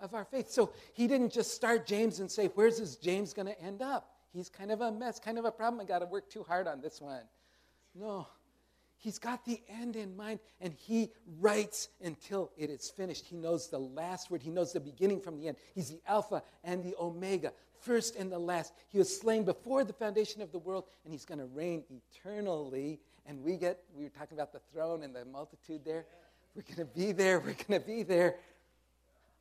of 0.00 0.14
our 0.14 0.24
faith. 0.24 0.50
So 0.50 0.72
he 0.94 1.06
didn't 1.06 1.32
just 1.32 1.54
start 1.54 1.86
James 1.86 2.18
and 2.18 2.28
say, 2.28 2.50
Where's 2.56 2.78
this 2.78 2.96
James 2.96 3.32
going 3.32 3.46
to 3.46 3.60
end 3.62 3.82
up? 3.82 4.10
He's 4.32 4.48
kind 4.48 4.72
of 4.72 4.80
a 4.80 4.90
mess, 4.90 5.20
kind 5.20 5.38
of 5.38 5.44
a 5.44 5.52
problem. 5.52 5.80
I 5.80 5.84
got 5.84 6.00
to 6.00 6.06
work 6.06 6.28
too 6.28 6.42
hard 6.42 6.66
on 6.66 6.80
this 6.80 7.00
one. 7.00 7.22
No. 7.94 8.26
He's 8.96 9.18
got 9.18 9.44
the 9.46 9.60
end 9.68 9.96
in 9.96 10.14
mind 10.14 10.40
and 10.60 10.74
he 10.74 11.10
writes 11.38 11.88
until 12.02 12.50
it 12.58 12.68
is 12.68 12.90
finished. 12.90 13.24
He 13.26 13.36
knows 13.36 13.68
the 13.68 13.78
last 13.78 14.30
word, 14.30 14.42
he 14.42 14.50
knows 14.50 14.72
the 14.72 14.80
beginning 14.80 15.20
from 15.20 15.38
the 15.38 15.48
end. 15.48 15.56
He's 15.74 15.88
the 15.88 16.00
Alpha 16.06 16.42
and 16.64 16.84
the 16.84 16.94
Omega, 17.00 17.52
first 17.82 18.16
and 18.16 18.30
the 18.30 18.38
last. 18.38 18.72
He 18.88 18.98
was 18.98 19.14
slain 19.14 19.44
before 19.44 19.84
the 19.84 19.92
foundation 19.92 20.42
of 20.42 20.52
the 20.52 20.58
world 20.58 20.84
and 21.04 21.12
he's 21.12 21.24
going 21.24 21.38
to 21.38 21.46
reign 21.46 21.84
eternally. 21.90 23.00
And 23.26 23.42
we 23.42 23.56
get, 23.56 23.80
we 23.94 24.04
were 24.04 24.10
talking 24.10 24.36
about 24.36 24.52
the 24.52 24.60
throne 24.72 25.02
and 25.02 25.14
the 25.14 25.24
multitude 25.24 25.84
there. 25.84 26.06
We're 26.54 26.62
going 26.62 26.88
to 26.88 26.94
be 26.94 27.12
there. 27.12 27.38
We're 27.38 27.54
going 27.68 27.80
to 27.80 27.86
be 27.86 28.02
there 28.02 28.36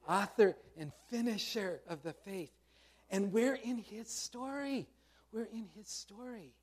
author 0.10 0.58
and 0.78 0.92
finisher 1.10 1.82
of 1.88 2.02
the 2.04 2.14
faith. 2.14 2.52
And 3.12 3.32
we're 3.32 3.56
in 3.56 3.78
his 3.78 4.10
story. 4.10 4.88
We're 5.32 5.46
in 5.46 5.68
his 5.76 5.88
story. 5.88 6.54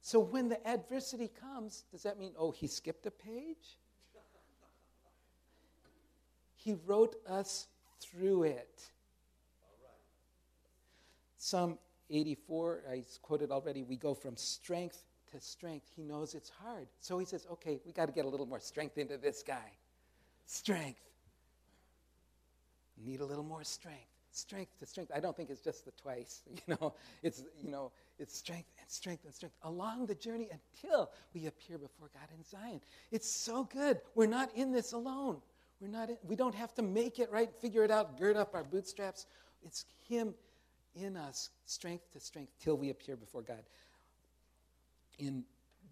So 0.00 0.20
when 0.20 0.48
the 0.48 0.64
adversity 0.66 1.28
comes, 1.28 1.82
does 1.90 2.04
that 2.04 2.18
mean, 2.18 2.32
oh, 2.38 2.52
he 2.52 2.68
skipped 2.68 3.06
a 3.06 3.10
page? 3.10 3.78
He 6.54 6.76
wrote 6.86 7.16
us 7.28 7.66
through 8.00 8.44
it. 8.44 8.82
Psalm 11.38 11.78
84, 12.10 12.82
I 12.90 13.04
quoted 13.22 13.50
already, 13.50 13.82
we 13.82 13.96
go 13.96 14.14
from 14.14 14.36
strength 14.36 15.04
to 15.32 15.40
strength. 15.40 15.86
He 15.94 16.02
knows 16.02 16.34
it's 16.34 16.50
hard. 16.50 16.88
So 17.00 17.18
he 17.18 17.26
says, 17.26 17.46
okay, 17.52 17.80
we 17.84 17.92
got 17.92 18.06
to 18.06 18.12
get 18.12 18.24
a 18.24 18.28
little 18.28 18.46
more 18.46 18.60
strength 18.60 18.98
into 18.98 19.16
this 19.16 19.42
guy 19.46 19.72
strength. 20.46 21.00
Need 23.04 23.20
a 23.20 23.24
little 23.24 23.44
more 23.44 23.64
strength. 23.64 24.06
Strength 24.30 24.78
to 24.78 24.86
strength. 24.86 25.12
I 25.14 25.20
don't 25.20 25.36
think 25.36 25.50
it's 25.50 25.60
just 25.60 25.84
the 25.84 25.90
twice, 25.92 26.42
you 26.50 26.76
know. 26.80 26.94
It's, 27.22 27.42
you 27.62 27.70
know, 27.70 27.90
it's 28.18 28.36
strength 28.36 28.68
and 28.80 28.90
strength 28.90 29.24
and 29.24 29.34
strength 29.34 29.56
along 29.62 30.06
the 30.06 30.14
journey 30.14 30.48
until 30.50 31.10
we 31.34 31.46
appear 31.46 31.78
before 31.78 32.08
God 32.12 32.28
in 32.36 32.44
Zion. 32.44 32.80
It's 33.10 33.28
so 33.28 33.64
good. 33.64 34.00
We're 34.14 34.26
not 34.26 34.50
in 34.54 34.72
this 34.72 34.92
alone. 34.92 35.40
We're 35.80 35.88
not 35.88 36.08
in, 36.10 36.16
we 36.22 36.36
don't 36.36 36.54
have 36.54 36.74
to 36.74 36.82
make 36.82 37.18
it 37.18 37.30
right, 37.30 37.50
figure 37.60 37.84
it 37.84 37.90
out, 37.90 38.18
gird 38.18 38.36
up 38.36 38.54
our 38.54 38.64
bootstraps. 38.64 39.26
It's 39.62 39.84
Him 40.08 40.34
in 40.94 41.16
us, 41.16 41.50
strength 41.66 42.10
to 42.12 42.20
strength, 42.20 42.52
till 42.60 42.76
we 42.76 42.90
appear 42.90 43.16
before 43.16 43.42
God. 43.42 43.62
In 45.18 45.44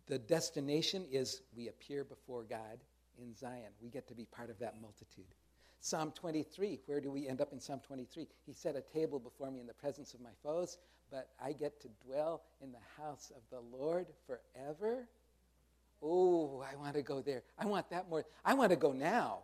the 0.06 0.18
destination 0.18 1.04
is 1.10 1.42
we 1.56 1.68
appear 1.68 2.04
before 2.04 2.44
God 2.44 2.78
in 3.18 3.34
Zion. 3.34 3.72
We 3.82 3.90
get 3.90 4.08
to 4.08 4.14
be 4.14 4.24
part 4.24 4.50
of 4.50 4.58
that 4.58 4.80
multitude. 4.80 5.26
Psalm 5.80 6.12
23, 6.12 6.80
where 6.86 7.00
do 7.00 7.10
we 7.10 7.28
end 7.28 7.42
up 7.42 7.52
in 7.52 7.60
Psalm 7.60 7.80
23? 7.86 8.26
He 8.46 8.54
set 8.54 8.74
a 8.74 8.80
table 8.80 9.18
before 9.18 9.50
me 9.50 9.60
in 9.60 9.66
the 9.66 9.74
presence 9.74 10.14
of 10.14 10.20
my 10.20 10.30
foes, 10.42 10.78
but 11.10 11.28
I 11.42 11.52
get 11.52 11.80
to 11.82 11.88
dwell 12.06 12.42
in 12.62 12.72
the 12.72 13.02
house 13.02 13.30
of 13.36 13.42
the 13.50 13.60
Lord 13.76 14.06
forever. 14.26 15.06
Oh, 16.02 16.64
I 16.70 16.76
want 16.76 16.94
to 16.94 17.02
go 17.02 17.20
there. 17.20 17.42
I 17.58 17.66
want 17.66 17.90
that 17.90 18.08
more. 18.08 18.24
I 18.44 18.54
want 18.54 18.70
to 18.70 18.76
go 18.76 18.92
now. 18.92 19.40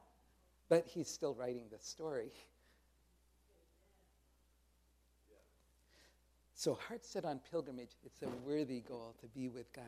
But 0.71 0.87
he's 0.87 1.09
still 1.09 1.35
writing 1.35 1.65
the 1.71 1.79
story. 1.79 2.33
So, 6.55 6.79
heart 6.89 7.05
set 7.05 7.25
on 7.25 7.41
pilgrimage, 7.51 7.97
it's 8.05 8.23
a 8.23 8.29
worthy 8.47 8.81
goal 8.81 9.15
to 9.21 9.27
be 9.27 9.49
with 9.49 9.73
God 9.73 9.85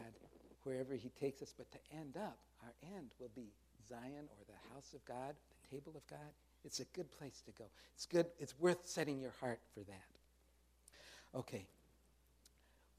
wherever 0.64 0.94
he 0.94 1.10
takes 1.20 1.42
us, 1.42 1.54
but 1.56 1.70
to 1.72 1.78
end 1.98 2.16
up, 2.16 2.38
our 2.62 2.72
end 2.96 3.10
will 3.18 3.30
be 3.34 3.52
Zion 3.88 4.28
or 4.28 4.44
the 4.46 4.74
house 4.74 4.92
of 4.94 5.04
God, 5.04 5.34
the 5.70 5.76
table 5.76 5.92
of 5.96 6.06
God, 6.06 6.32
it's 6.64 6.80
a 6.80 6.84
good 6.94 7.10
place 7.18 7.42
to 7.46 7.52
go. 7.52 7.64
It's 7.94 8.06
good, 8.06 8.26
it's 8.38 8.58
worth 8.58 8.86
setting 8.86 9.20
your 9.20 9.34
heart 9.40 9.60
for 9.74 9.80
that. 9.80 11.38
Okay. 11.38 11.66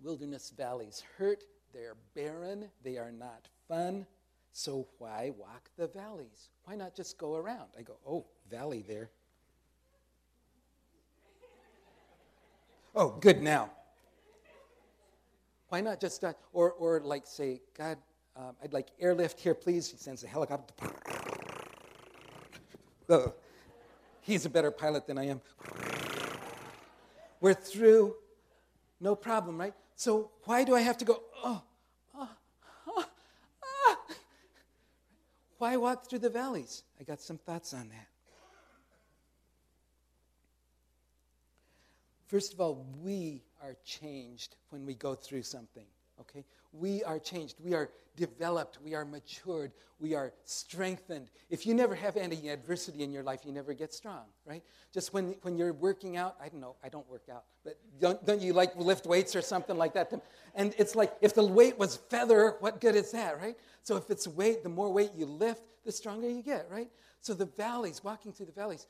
Wilderness 0.01 0.53
valleys 0.55 1.03
hurt, 1.17 1.43
they're 1.73 1.95
barren, 2.15 2.69
they 2.83 2.97
are 2.97 3.11
not 3.11 3.47
fun. 3.67 4.05
So 4.53 4.87
why 4.99 5.31
walk 5.35 5.69
the 5.77 5.87
valleys? 5.87 6.49
Why 6.65 6.75
not 6.75 6.95
just 6.95 7.17
go 7.17 7.35
around? 7.35 7.69
I 7.77 7.81
go, 7.81 7.97
oh, 8.07 8.25
valley 8.49 8.85
there. 8.87 9.09
Oh, 12.95 13.09
good 13.19 13.41
now. 13.41 13.71
Why 15.69 15.81
not 15.81 15.99
just, 15.99 16.23
uh, 16.23 16.33
or, 16.53 16.71
or 16.73 16.99
like 16.99 17.25
say, 17.25 17.61
God, 17.75 17.97
um, 18.35 18.55
I'd 18.63 18.73
like 18.73 18.89
airlift 18.99 19.39
here, 19.39 19.55
please. 19.55 19.89
He 19.89 19.97
sends 19.97 20.23
a 20.23 20.27
helicopter. 20.27 20.73
Oh, 23.09 23.33
he's 24.21 24.45
a 24.45 24.49
better 24.49 24.71
pilot 24.71 25.05
than 25.05 25.17
I 25.17 25.27
am. 25.27 25.41
We're 27.41 27.53
through, 27.53 28.15
no 29.01 29.13
problem, 29.13 29.59
right? 29.59 29.73
So 29.97 30.31
why 30.45 30.63
do 30.63 30.73
I 30.73 30.79
have 30.79 30.97
to 30.99 31.05
go, 31.05 31.21
oh, 31.43 31.61
oh, 32.15 32.29
oh, 32.87 33.05
ah? 33.87 33.99
Why 35.63 35.77
walk 35.77 36.09
through 36.09 36.19
the 36.19 36.29
valleys? 36.29 36.83
I 36.99 37.05
got 37.05 37.21
some 37.21 37.37
thoughts 37.37 37.73
on 37.73 37.87
that. 37.87 38.07
First 42.27 42.51
of 42.51 42.59
all, 42.59 42.85
we 43.01 43.45
are 43.61 43.77
changed 43.85 44.57
when 44.71 44.85
we 44.85 44.93
go 44.93 45.15
through 45.15 45.43
something, 45.43 45.85
okay? 46.19 46.45
We 46.71 47.03
are 47.03 47.19
changed. 47.19 47.57
We 47.63 47.73
are 47.73 47.89
developed. 48.15 48.79
We 48.83 48.93
are 48.93 49.05
matured. 49.05 49.71
We 49.99 50.13
are 50.15 50.33
strengthened. 50.43 51.29
If 51.49 51.65
you 51.65 51.73
never 51.73 51.95
have 51.95 52.17
any 52.17 52.49
adversity 52.49 53.03
in 53.03 53.11
your 53.11 53.23
life, 53.23 53.41
you 53.45 53.51
never 53.51 53.73
get 53.73 53.93
strong, 53.93 54.25
right? 54.45 54.63
Just 54.93 55.13
when, 55.13 55.35
when 55.41 55.57
you're 55.57 55.73
working 55.73 56.17
out, 56.17 56.35
I 56.41 56.49
don't 56.49 56.59
know, 56.61 56.75
I 56.83 56.89
don't 56.89 57.09
work 57.09 57.27
out, 57.31 57.45
but 57.63 57.79
don't, 57.99 58.23
don't 58.25 58.41
you 58.41 58.53
like 58.53 58.75
lift 58.75 59.05
weights 59.05 59.35
or 59.35 59.41
something 59.41 59.77
like 59.77 59.93
that? 59.93 60.11
And 60.55 60.75
it's 60.77 60.95
like 60.95 61.13
if 61.21 61.33
the 61.33 61.45
weight 61.45 61.77
was 61.77 61.97
feather, 61.97 62.57
what 62.59 62.81
good 62.81 62.95
is 62.95 63.11
that, 63.11 63.39
right? 63.39 63.55
So 63.83 63.97
if 63.97 64.09
it's 64.09 64.27
weight, 64.27 64.63
the 64.63 64.69
more 64.69 64.91
weight 64.91 65.11
you 65.15 65.25
lift, 65.25 65.63
the 65.85 65.91
stronger 65.91 66.29
you 66.29 66.43
get, 66.43 66.67
right? 66.69 66.89
So 67.21 67.33
the 67.33 67.45
valleys, 67.45 68.03
walking 68.03 68.33
through 68.33 68.47
the 68.47 68.51
valleys, 68.51 68.87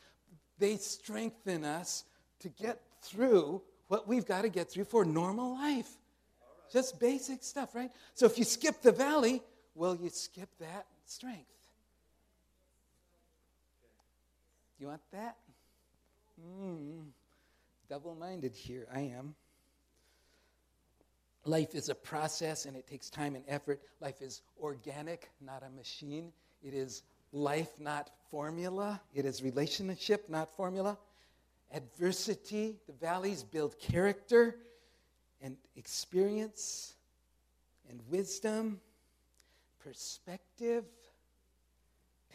they 0.57 0.77
strengthen 0.77 1.63
us 1.63 2.05
to 2.39 2.49
get 2.49 2.81
through 3.01 3.61
what 3.87 4.07
we've 4.07 4.25
got 4.25 4.41
to 4.41 4.49
get 4.49 4.71
through 4.71 4.85
for 4.85 5.05
normal 5.05 5.53
life. 5.53 5.97
Just 6.73 6.99
basic 6.99 7.43
stuff, 7.43 7.75
right? 7.75 7.91
So 8.15 8.25
if 8.25 8.39
you 8.39 8.43
skip 8.43 8.81
the 8.81 8.91
valley, 8.91 9.43
well, 9.75 9.95
you 9.95 10.09
skip 10.09 10.49
that 10.59 10.87
strength. 11.05 11.45
You 14.79 14.87
want 14.87 15.01
that? 15.11 15.37
Mm, 16.43 17.03
Double 17.87 18.15
minded 18.15 18.55
here, 18.55 18.87
I 18.91 19.01
am. 19.01 19.35
Life 21.45 21.75
is 21.75 21.89
a 21.89 21.95
process 21.95 22.65
and 22.65 22.75
it 22.75 22.87
takes 22.87 23.09
time 23.11 23.35
and 23.35 23.43
effort. 23.47 23.79
Life 24.01 24.21
is 24.21 24.41
organic, 24.59 25.29
not 25.39 25.61
a 25.61 25.69
machine. 25.69 26.33
It 26.63 26.73
is 26.73 27.03
life, 27.31 27.79
not 27.79 28.09
formula. 28.31 28.99
It 29.13 29.25
is 29.25 29.43
relationship, 29.43 30.27
not 30.27 30.55
formula 30.55 30.97
adversity, 31.73 32.77
the 32.87 32.93
valleys 32.93 33.43
build 33.43 33.77
character 33.79 34.55
and 35.43 35.57
experience 35.75 36.95
and 37.89 37.99
wisdom, 38.09 38.79
perspective, 39.83 40.85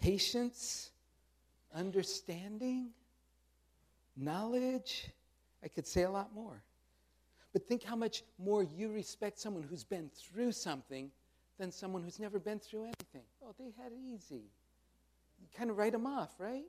patience, 0.00 0.90
understanding, 1.74 2.90
knowledge. 4.16 5.08
I 5.64 5.68
could 5.68 5.86
say 5.86 6.02
a 6.02 6.10
lot 6.10 6.32
more. 6.34 6.62
But 7.52 7.66
think 7.66 7.82
how 7.82 7.96
much 7.96 8.22
more 8.38 8.62
you 8.62 8.92
respect 8.92 9.40
someone 9.40 9.62
who's 9.62 9.84
been 9.84 10.10
through 10.14 10.52
something 10.52 11.10
than 11.58 11.72
someone 11.72 12.02
who's 12.02 12.20
never 12.20 12.38
been 12.38 12.58
through 12.58 12.84
anything. 12.84 13.24
Oh, 13.44 13.54
they 13.58 13.72
had 13.82 13.90
it 13.90 13.98
easy. 13.98 14.44
You 15.40 15.48
kind 15.56 15.70
of 15.70 15.78
write 15.78 15.92
them 15.92 16.06
off, 16.06 16.34
right? 16.38 16.66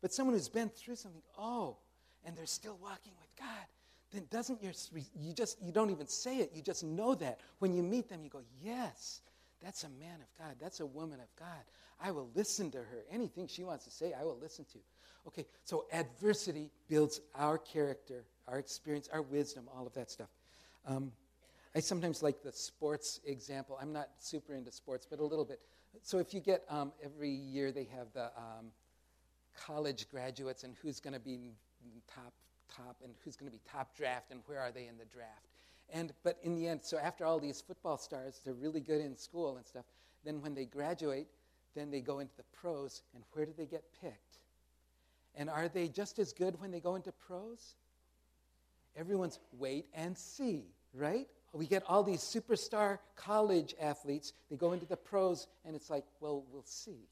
But 0.00 0.12
someone 0.12 0.34
who's 0.34 0.48
been 0.48 0.68
through 0.68 0.96
something, 0.96 1.22
oh, 1.36 1.76
and 2.24 2.36
they're 2.36 2.46
still 2.46 2.78
walking 2.80 3.12
with 3.18 3.34
God, 3.36 3.66
then 4.12 4.26
doesn't 4.30 4.62
your, 4.62 4.72
you 5.14 5.32
just, 5.32 5.60
you 5.62 5.72
don't 5.72 5.90
even 5.90 6.06
say 6.06 6.38
it, 6.38 6.52
you 6.54 6.62
just 6.62 6.82
know 6.84 7.14
that. 7.16 7.40
When 7.58 7.74
you 7.74 7.82
meet 7.82 8.08
them, 8.08 8.22
you 8.24 8.30
go, 8.30 8.42
yes, 8.62 9.20
that's 9.62 9.84
a 9.84 9.88
man 9.88 10.20
of 10.20 10.38
God. 10.38 10.56
That's 10.60 10.80
a 10.80 10.86
woman 10.86 11.20
of 11.20 11.28
God. 11.38 11.64
I 12.00 12.10
will 12.10 12.30
listen 12.34 12.70
to 12.70 12.78
her. 12.78 13.04
Anything 13.10 13.46
she 13.48 13.64
wants 13.64 13.84
to 13.84 13.90
say, 13.90 14.14
I 14.18 14.24
will 14.24 14.38
listen 14.40 14.64
to. 14.72 14.78
Okay, 15.26 15.46
so 15.64 15.84
adversity 15.92 16.70
builds 16.88 17.20
our 17.34 17.58
character, 17.58 18.24
our 18.46 18.58
experience, 18.58 19.08
our 19.12 19.20
wisdom, 19.20 19.68
all 19.76 19.86
of 19.86 19.92
that 19.94 20.10
stuff. 20.10 20.28
Um, 20.86 21.12
I 21.74 21.80
sometimes 21.80 22.22
like 22.22 22.42
the 22.42 22.52
sports 22.52 23.20
example. 23.26 23.78
I'm 23.80 23.92
not 23.92 24.08
super 24.18 24.54
into 24.54 24.72
sports, 24.72 25.06
but 25.08 25.18
a 25.18 25.24
little 25.24 25.44
bit. 25.44 25.60
So 26.02 26.18
if 26.18 26.32
you 26.32 26.40
get 26.40 26.64
um, 26.70 26.92
every 27.04 27.30
year 27.30 27.72
they 27.72 27.84
have 27.94 28.06
the 28.14 28.26
um, 28.36 28.72
college 29.54 30.08
graduates 30.08 30.64
and 30.64 30.74
who's 30.80 30.98
going 31.00 31.14
to 31.14 31.20
be 31.20 31.52
top 32.14 32.32
top 32.76 32.96
and 33.04 33.14
who's 33.24 33.36
going 33.36 33.50
to 33.50 33.56
be 33.56 33.62
top 33.70 33.96
draft 33.96 34.30
and 34.30 34.40
where 34.46 34.60
are 34.60 34.70
they 34.70 34.86
in 34.86 34.98
the 34.98 35.04
draft. 35.06 35.46
And 35.90 36.12
but 36.22 36.38
in 36.42 36.54
the 36.54 36.68
end, 36.68 36.80
so 36.82 36.98
after 36.98 37.24
all 37.24 37.38
these 37.38 37.60
football 37.60 37.96
stars, 37.96 38.40
they're 38.44 38.54
really 38.54 38.80
good 38.80 39.00
in 39.00 39.16
school 39.16 39.56
and 39.56 39.66
stuff. 39.66 39.84
Then 40.24 40.42
when 40.42 40.54
they 40.54 40.64
graduate, 40.64 41.28
then 41.74 41.90
they 41.90 42.00
go 42.00 42.18
into 42.18 42.36
the 42.36 42.44
pros, 42.52 43.02
and 43.14 43.22
where 43.32 43.46
do 43.46 43.52
they 43.56 43.66
get 43.66 43.84
picked? 44.02 44.38
And 45.34 45.48
are 45.48 45.68
they 45.68 45.88
just 45.88 46.18
as 46.18 46.32
good 46.32 46.60
when 46.60 46.70
they 46.70 46.80
go 46.80 46.96
into 46.96 47.12
pros? 47.12 47.74
Everyone's 48.96 49.38
wait 49.58 49.86
and 49.94 50.18
see, 50.18 50.64
right? 50.92 51.28
We 51.52 51.66
get 51.66 51.84
all 51.86 52.02
these 52.02 52.20
superstar 52.20 52.98
college 53.16 53.74
athletes, 53.80 54.32
they 54.50 54.56
go 54.56 54.72
into 54.72 54.86
the 54.86 54.96
pros, 54.96 55.46
and 55.64 55.74
it's 55.74 55.88
like, 55.88 56.04
well, 56.20 56.44
we'll 56.52 56.64
see. 56.64 57.08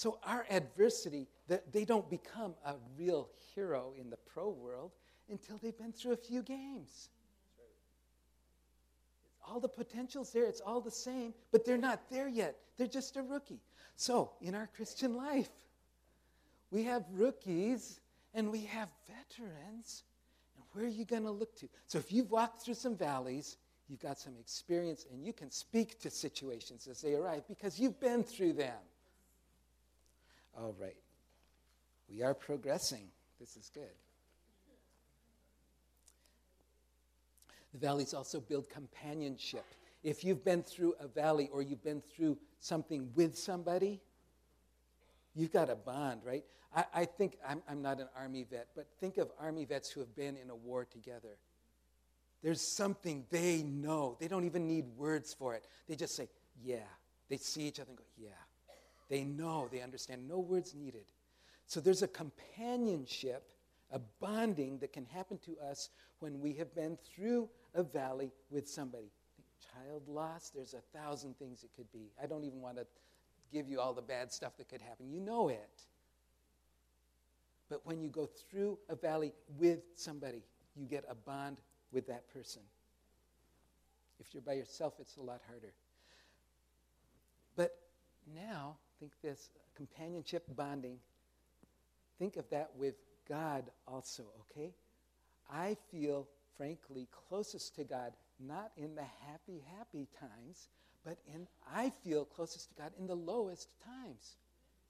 So 0.00 0.18
our 0.24 0.46
adversity, 0.48 1.28
they 1.72 1.84
don't 1.84 2.08
become 2.08 2.54
a 2.64 2.76
real 2.96 3.28
hero 3.54 3.92
in 4.00 4.08
the 4.08 4.16
pro 4.16 4.48
world 4.48 4.92
until 5.28 5.58
they've 5.58 5.76
been 5.76 5.92
through 5.92 6.12
a 6.12 6.16
few 6.16 6.42
games. 6.42 7.10
All 9.46 9.60
the 9.60 9.68
potential's 9.68 10.32
there, 10.32 10.46
it's 10.46 10.62
all 10.62 10.80
the 10.80 10.90
same, 10.90 11.34
but 11.52 11.66
they're 11.66 11.76
not 11.76 12.08
there 12.08 12.28
yet. 12.28 12.56
They're 12.78 12.86
just 12.86 13.18
a 13.18 13.22
rookie. 13.22 13.60
So, 13.96 14.30
in 14.40 14.54
our 14.54 14.70
Christian 14.74 15.16
life, 15.18 15.50
we 16.70 16.82
have 16.84 17.04
rookies 17.12 18.00
and 18.32 18.50
we 18.50 18.64
have 18.64 18.88
veterans. 19.06 20.04
And 20.56 20.64
where 20.72 20.86
are 20.86 20.88
you 20.88 21.04
going 21.04 21.24
to 21.24 21.30
look 21.30 21.54
to? 21.56 21.68
So, 21.88 21.98
if 21.98 22.10
you've 22.10 22.30
walked 22.30 22.62
through 22.62 22.72
some 22.72 22.96
valleys, 22.96 23.58
you've 23.86 24.00
got 24.00 24.18
some 24.18 24.38
experience, 24.40 25.04
and 25.12 25.22
you 25.22 25.34
can 25.34 25.50
speak 25.50 26.00
to 26.00 26.08
situations 26.08 26.88
as 26.90 27.02
they 27.02 27.16
arrive 27.16 27.46
because 27.46 27.78
you've 27.78 28.00
been 28.00 28.24
through 28.24 28.54
them. 28.54 28.78
All 30.56 30.74
right. 30.80 30.96
We 32.08 32.22
are 32.22 32.34
progressing. 32.34 33.08
This 33.38 33.56
is 33.56 33.70
good. 33.72 33.94
The 37.72 37.78
valleys 37.78 38.14
also 38.14 38.40
build 38.40 38.68
companionship. 38.68 39.64
If 40.02 40.24
you've 40.24 40.44
been 40.44 40.62
through 40.62 40.94
a 40.98 41.06
valley 41.06 41.48
or 41.52 41.62
you've 41.62 41.84
been 41.84 42.02
through 42.14 42.38
something 42.58 43.10
with 43.14 43.38
somebody, 43.38 44.00
you've 45.34 45.52
got 45.52 45.70
a 45.70 45.76
bond, 45.76 46.22
right? 46.24 46.44
I, 46.74 46.84
I 46.94 47.04
think 47.04 47.36
I'm, 47.46 47.62
I'm 47.68 47.82
not 47.82 48.00
an 48.00 48.08
Army 48.16 48.44
vet, 48.50 48.68
but 48.74 48.86
think 48.98 49.18
of 49.18 49.30
Army 49.38 49.64
vets 49.64 49.90
who 49.90 50.00
have 50.00 50.14
been 50.16 50.36
in 50.36 50.50
a 50.50 50.56
war 50.56 50.84
together. 50.84 51.36
There's 52.42 52.60
something 52.60 53.26
they 53.30 53.62
know. 53.62 54.16
They 54.18 54.28
don't 54.28 54.44
even 54.44 54.66
need 54.66 54.86
words 54.96 55.34
for 55.34 55.54
it. 55.54 55.64
They 55.88 55.94
just 55.94 56.16
say, 56.16 56.28
yeah. 56.64 56.78
They 57.28 57.36
see 57.36 57.62
each 57.62 57.78
other 57.78 57.90
and 57.90 57.98
go, 57.98 58.04
yeah. 58.16 58.30
They 59.10 59.24
know, 59.24 59.68
they 59.70 59.82
understand, 59.82 60.26
no 60.26 60.38
words 60.38 60.74
needed. 60.74 61.04
So 61.66 61.80
there's 61.80 62.02
a 62.02 62.08
companionship, 62.08 63.50
a 63.92 63.98
bonding 64.20 64.78
that 64.78 64.92
can 64.92 65.04
happen 65.04 65.38
to 65.44 65.56
us 65.58 65.90
when 66.20 66.40
we 66.40 66.54
have 66.54 66.74
been 66.74 66.96
through 66.96 67.48
a 67.74 67.82
valley 67.82 68.32
with 68.50 68.68
somebody. 68.68 69.10
Child 69.74 70.08
loss, 70.08 70.50
there's 70.54 70.74
a 70.74 70.98
thousand 70.98 71.36
things 71.38 71.64
it 71.64 71.70
could 71.76 71.90
be. 71.92 72.12
I 72.22 72.26
don't 72.26 72.44
even 72.44 72.60
want 72.60 72.76
to 72.76 72.86
give 73.52 73.68
you 73.68 73.80
all 73.80 73.92
the 73.92 74.02
bad 74.02 74.32
stuff 74.32 74.56
that 74.58 74.68
could 74.68 74.80
happen. 74.80 75.10
You 75.10 75.20
know 75.20 75.48
it. 75.48 75.82
But 77.68 77.84
when 77.84 78.00
you 78.00 78.08
go 78.08 78.26
through 78.26 78.78
a 78.88 78.96
valley 78.96 79.32
with 79.58 79.80
somebody, 79.96 80.44
you 80.76 80.86
get 80.86 81.04
a 81.08 81.14
bond 81.14 81.58
with 81.92 82.06
that 82.06 82.32
person. 82.32 82.62
If 84.20 84.34
you're 84.34 84.42
by 84.42 84.54
yourself, 84.54 84.94
it's 85.00 85.16
a 85.16 85.22
lot 85.22 85.40
harder. 85.48 85.72
But 87.56 87.76
now, 88.34 88.76
think 89.00 89.12
this 89.22 89.50
companionship 89.74 90.44
bonding. 90.54 90.98
Think 92.18 92.36
of 92.36 92.48
that 92.50 92.70
with 92.76 92.94
God 93.28 93.64
also, 93.88 94.24
okay? 94.42 94.74
I 95.50 95.76
feel, 95.90 96.28
frankly, 96.56 97.08
closest 97.28 97.74
to 97.76 97.84
God 97.84 98.12
not 98.38 98.72
in 98.76 98.94
the 98.94 99.04
happy, 99.26 99.62
happy 99.78 100.06
times, 100.18 100.68
but 101.04 101.18
in 101.26 101.46
I 101.74 101.92
feel 102.04 102.24
closest 102.24 102.68
to 102.68 102.74
God 102.82 102.92
in 102.98 103.06
the 103.06 103.14
lowest 103.14 103.68
times. 103.84 104.36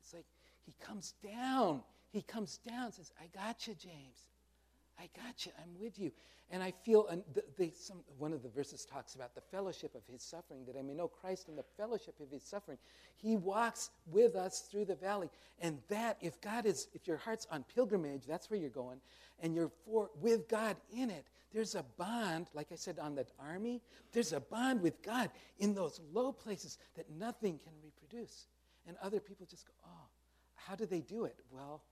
It's 0.00 0.12
like 0.12 0.26
he 0.66 0.74
comes 0.84 1.14
down. 1.22 1.82
He 2.12 2.22
comes 2.22 2.58
down 2.68 2.92
says, 2.92 3.12
I 3.20 3.26
got 3.32 3.66
you, 3.68 3.74
James. 3.74 4.29
I 5.00 5.08
got 5.24 5.46
you. 5.46 5.52
I'm 5.58 5.80
with 5.80 5.98
you. 5.98 6.12
And 6.52 6.62
I 6.64 6.72
feel, 6.84 7.06
and 7.06 7.22
some, 7.74 7.98
one 8.18 8.32
of 8.32 8.42
the 8.42 8.48
verses 8.48 8.84
talks 8.84 9.14
about 9.14 9.36
the 9.36 9.40
fellowship 9.40 9.94
of 9.94 10.02
his 10.10 10.20
suffering, 10.20 10.64
that 10.66 10.76
I 10.76 10.82
may 10.82 10.94
know 10.94 11.06
Christ 11.06 11.48
in 11.48 11.54
the 11.54 11.64
fellowship 11.76 12.18
of 12.20 12.28
his 12.30 12.42
suffering. 12.42 12.76
He 13.16 13.36
walks 13.36 13.90
with 14.10 14.34
us 14.34 14.66
through 14.70 14.86
the 14.86 14.96
valley. 14.96 15.30
And 15.60 15.78
that, 15.88 16.18
if 16.20 16.40
God 16.40 16.66
is, 16.66 16.88
if 16.92 17.06
your 17.06 17.18
heart's 17.18 17.46
on 17.52 17.64
pilgrimage, 17.72 18.26
that's 18.26 18.50
where 18.50 18.58
you're 18.58 18.68
going, 18.68 18.98
and 19.40 19.54
you're 19.54 19.70
for, 19.86 20.10
with 20.20 20.48
God 20.48 20.76
in 20.92 21.08
it, 21.08 21.24
there's 21.52 21.76
a 21.76 21.84
bond, 21.96 22.48
like 22.52 22.72
I 22.72 22.76
said 22.76 22.98
on 22.98 23.14
that 23.14 23.30
army, 23.38 23.80
there's 24.12 24.32
a 24.32 24.40
bond 24.40 24.82
with 24.82 25.02
God 25.02 25.30
in 25.58 25.72
those 25.74 26.00
low 26.12 26.32
places 26.32 26.78
that 26.96 27.06
nothing 27.10 27.58
can 27.58 27.72
reproduce. 27.82 28.46
And 28.88 28.96
other 29.02 29.20
people 29.20 29.46
just 29.48 29.66
go, 29.66 29.72
oh, 29.86 30.08
how 30.56 30.74
do 30.74 30.84
they 30.84 31.00
do 31.00 31.24
it? 31.24 31.36
Well, 31.52 31.82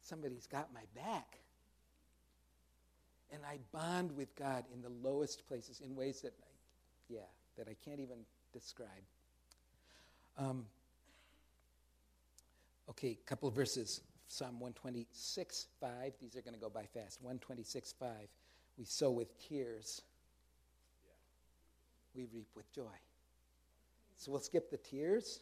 somebody's 0.00 0.46
got 0.46 0.72
my 0.74 0.82
back. 0.94 1.38
And 3.32 3.42
I 3.44 3.58
bond 3.72 4.12
with 4.16 4.34
God 4.36 4.64
in 4.72 4.82
the 4.82 4.88
lowest 4.88 5.46
places 5.48 5.80
in 5.84 5.94
ways 5.96 6.20
that, 6.22 6.32
I, 6.40 6.46
yeah, 7.08 7.20
that 7.56 7.68
I 7.68 7.74
can't 7.84 8.00
even 8.00 8.18
describe. 8.52 8.88
Um, 10.38 10.64
okay, 12.90 13.18
a 13.20 13.28
couple 13.28 13.48
of 13.48 13.54
verses. 13.54 14.00
Psalm 14.28 14.58
126, 14.60 15.66
5. 15.80 16.12
These 16.20 16.36
are 16.36 16.42
going 16.42 16.54
to 16.54 16.60
go 16.60 16.68
by 16.68 16.84
fast. 16.84 17.20
126, 17.22 17.94
5. 17.98 18.08
We 18.78 18.84
sow 18.84 19.10
with 19.10 19.28
tears, 19.48 20.02
we 22.14 22.26
reap 22.32 22.48
with 22.54 22.70
joy. 22.72 22.96
So 24.18 24.32
we'll 24.32 24.40
skip 24.40 24.70
the 24.70 24.76
tears. 24.76 25.40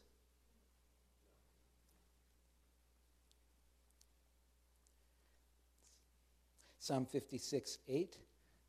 Psalm 6.85 7.07
56, 7.07 7.79
8. 7.89 8.15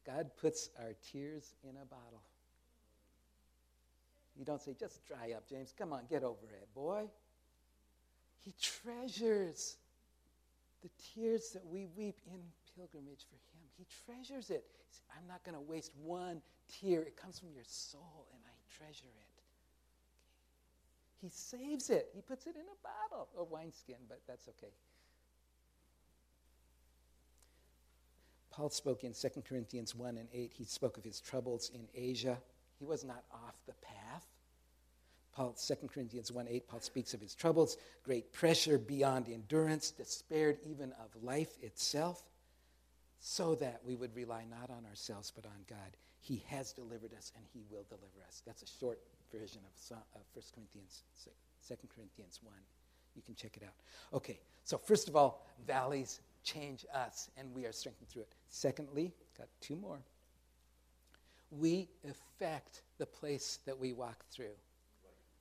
God 0.07 0.29
puts 0.39 0.69
our 0.79 0.93
tears 1.11 1.53
in 1.65 1.71
a 1.71 1.83
bottle. 1.83 2.21
You 4.39 4.45
don't 4.45 4.61
say, 4.61 4.73
just 4.79 5.05
dry 5.05 5.33
up, 5.35 5.49
James. 5.49 5.73
Come 5.77 5.91
on, 5.91 6.03
get 6.09 6.23
over 6.23 6.47
it, 6.53 6.73
boy. 6.73 7.09
He 8.39 8.53
treasures 8.61 9.75
the 10.81 10.89
tears 11.13 11.49
that 11.49 11.65
we 11.65 11.87
weep 11.97 12.15
in 12.27 12.39
pilgrimage 12.77 13.25
for 13.27 13.35
Him. 13.35 13.67
He 13.77 13.85
treasures 14.05 14.49
it. 14.49 14.63
I'm 15.13 15.27
not 15.27 15.43
going 15.43 15.55
to 15.55 15.69
waste 15.69 15.91
one 16.01 16.41
tear. 16.79 17.01
It 17.01 17.17
comes 17.17 17.37
from 17.37 17.49
your 17.53 17.65
soul, 17.67 18.27
and 18.31 18.41
I 18.45 18.55
treasure 18.77 19.11
it. 19.19 19.41
He 21.21 21.27
saves 21.27 21.89
it. 21.89 22.11
He 22.15 22.21
puts 22.21 22.47
it 22.47 22.55
in 22.55 22.61
a 22.61 23.11
bottle 23.11 23.27
or 23.35 23.43
wineskin, 23.43 23.97
but 24.07 24.21
that's 24.25 24.47
okay. 24.47 24.71
Paul 28.55 28.69
spoke 28.69 29.03
in 29.03 29.13
2 29.13 29.41
Corinthians 29.47 29.93
1 29.93 30.17
and 30.17 30.29
8. 30.33 30.53
He 30.55 30.63
spoke 30.63 30.97
of 30.97 31.03
his 31.03 31.19
troubles 31.19 31.71
in 31.73 31.87
Asia. 31.93 32.37
He 32.79 32.85
was 32.85 33.03
not 33.03 33.23
off 33.33 33.55
the 33.67 33.73
path. 33.81 34.25
Paul, 35.33 35.53
2 35.53 35.89
Corinthians 35.93 36.31
1 36.31 36.47
8, 36.47 36.67
Paul 36.69 36.79
speaks 36.79 37.13
of 37.13 37.19
his 37.19 37.35
troubles, 37.35 37.75
great 38.03 38.31
pressure 38.31 38.77
beyond 38.77 39.27
endurance, 39.27 39.91
despaired 39.91 40.57
even 40.65 40.93
of 40.93 41.21
life 41.21 41.57
itself, 41.61 42.23
so 43.19 43.55
that 43.55 43.81
we 43.85 43.97
would 43.97 44.15
rely 44.15 44.45
not 44.49 44.69
on 44.69 44.85
ourselves 44.85 45.33
but 45.35 45.45
on 45.45 45.65
God. 45.69 45.97
He 46.21 46.41
has 46.47 46.71
delivered 46.71 47.13
us 47.17 47.33
and 47.35 47.45
he 47.53 47.63
will 47.69 47.83
deliver 47.89 48.23
us. 48.25 48.41
That's 48.45 48.63
a 48.63 48.79
short 48.79 48.99
version 49.33 49.59
of, 49.65 49.97
of 50.15 50.21
1 50.33 50.43
Corinthians, 50.53 51.03
2 51.67 51.75
Corinthians 51.93 52.39
1. 52.41 52.53
You 53.15 53.21
can 53.21 53.35
check 53.35 53.57
it 53.57 53.63
out. 53.63 53.73
Okay, 54.13 54.39
so 54.63 54.77
first 54.77 55.09
of 55.09 55.17
all, 55.17 55.45
valleys 55.67 56.21
change 56.45 56.85
us 56.93 57.29
and 57.37 57.53
we 57.53 57.65
are 57.65 57.73
strengthened 57.73 58.07
through 58.07 58.21
it. 58.21 58.33
Secondly, 58.47 59.11
got 59.37 59.47
two 59.59 59.75
more. 59.75 59.99
We 61.51 61.89
affect 62.09 62.83
the 62.97 63.05
place 63.05 63.59
that 63.65 63.77
we 63.77 63.91
walk 63.91 64.23
through 64.31 64.55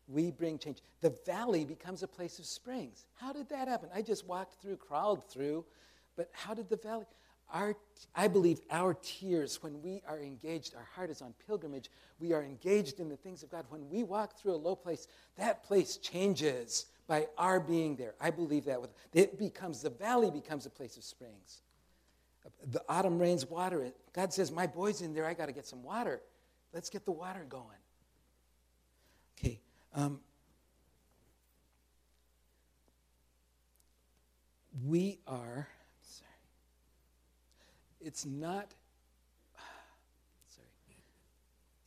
we 0.08 0.30
bring 0.30 0.58
change. 0.58 0.78
The 1.00 1.14
valley 1.24 1.64
becomes 1.64 2.02
a 2.02 2.08
place 2.08 2.38
of 2.38 2.46
springs. 2.46 3.06
How 3.14 3.32
did 3.32 3.48
that 3.48 3.68
happen? 3.68 3.88
I 3.94 4.02
just 4.02 4.26
walked 4.26 4.60
through, 4.60 4.76
crawled 4.76 5.24
through, 5.24 5.64
but 6.16 6.28
how 6.32 6.54
did 6.54 6.68
the 6.68 6.76
valley? 6.76 7.06
Our, 7.52 7.76
I 8.14 8.28
believe 8.28 8.60
our 8.70 8.94
tears, 8.94 9.62
when 9.62 9.80
we 9.82 10.02
are 10.08 10.18
engaged, 10.18 10.74
our 10.74 10.88
heart 10.94 11.10
is 11.10 11.22
on 11.22 11.34
pilgrimage, 11.46 11.90
we 12.18 12.32
are 12.32 12.42
engaged 12.42 13.00
in 13.00 13.08
the 13.08 13.16
things 13.16 13.42
of 13.42 13.50
God. 13.50 13.66
When 13.68 13.88
we 13.90 14.02
walk 14.02 14.38
through 14.38 14.54
a 14.54 14.56
low 14.56 14.74
place, 14.74 15.08
that 15.36 15.62
place 15.62 15.96
changes 15.98 16.86
by 17.06 17.28
our 17.36 17.60
being 17.60 17.96
there. 17.96 18.14
I 18.20 18.30
believe 18.30 18.64
that. 18.64 18.80
With, 18.80 18.90
it 19.12 19.38
becomes, 19.38 19.82
the 19.82 19.90
valley 19.90 20.30
becomes 20.30 20.66
a 20.66 20.70
place 20.70 20.96
of 20.96 21.04
springs. 21.04 21.62
The 22.70 22.82
autumn 22.88 23.18
rains 23.18 23.46
water 23.46 23.82
it. 23.82 23.96
God 24.12 24.32
says, 24.32 24.50
My 24.50 24.66
boy's 24.66 25.00
in 25.00 25.14
there, 25.14 25.26
I 25.26 25.34
got 25.34 25.46
to 25.46 25.52
get 25.52 25.66
some 25.66 25.82
water. 25.82 26.20
Let's 26.72 26.90
get 26.90 27.04
the 27.04 27.12
water 27.12 27.46
going. 27.48 27.64
Okay, 29.38 29.60
um, 29.94 30.20
we 34.86 35.18
are, 35.26 35.68
sorry, 36.02 36.30
it's 38.00 38.26
not, 38.26 38.72
sorry, 40.54 40.68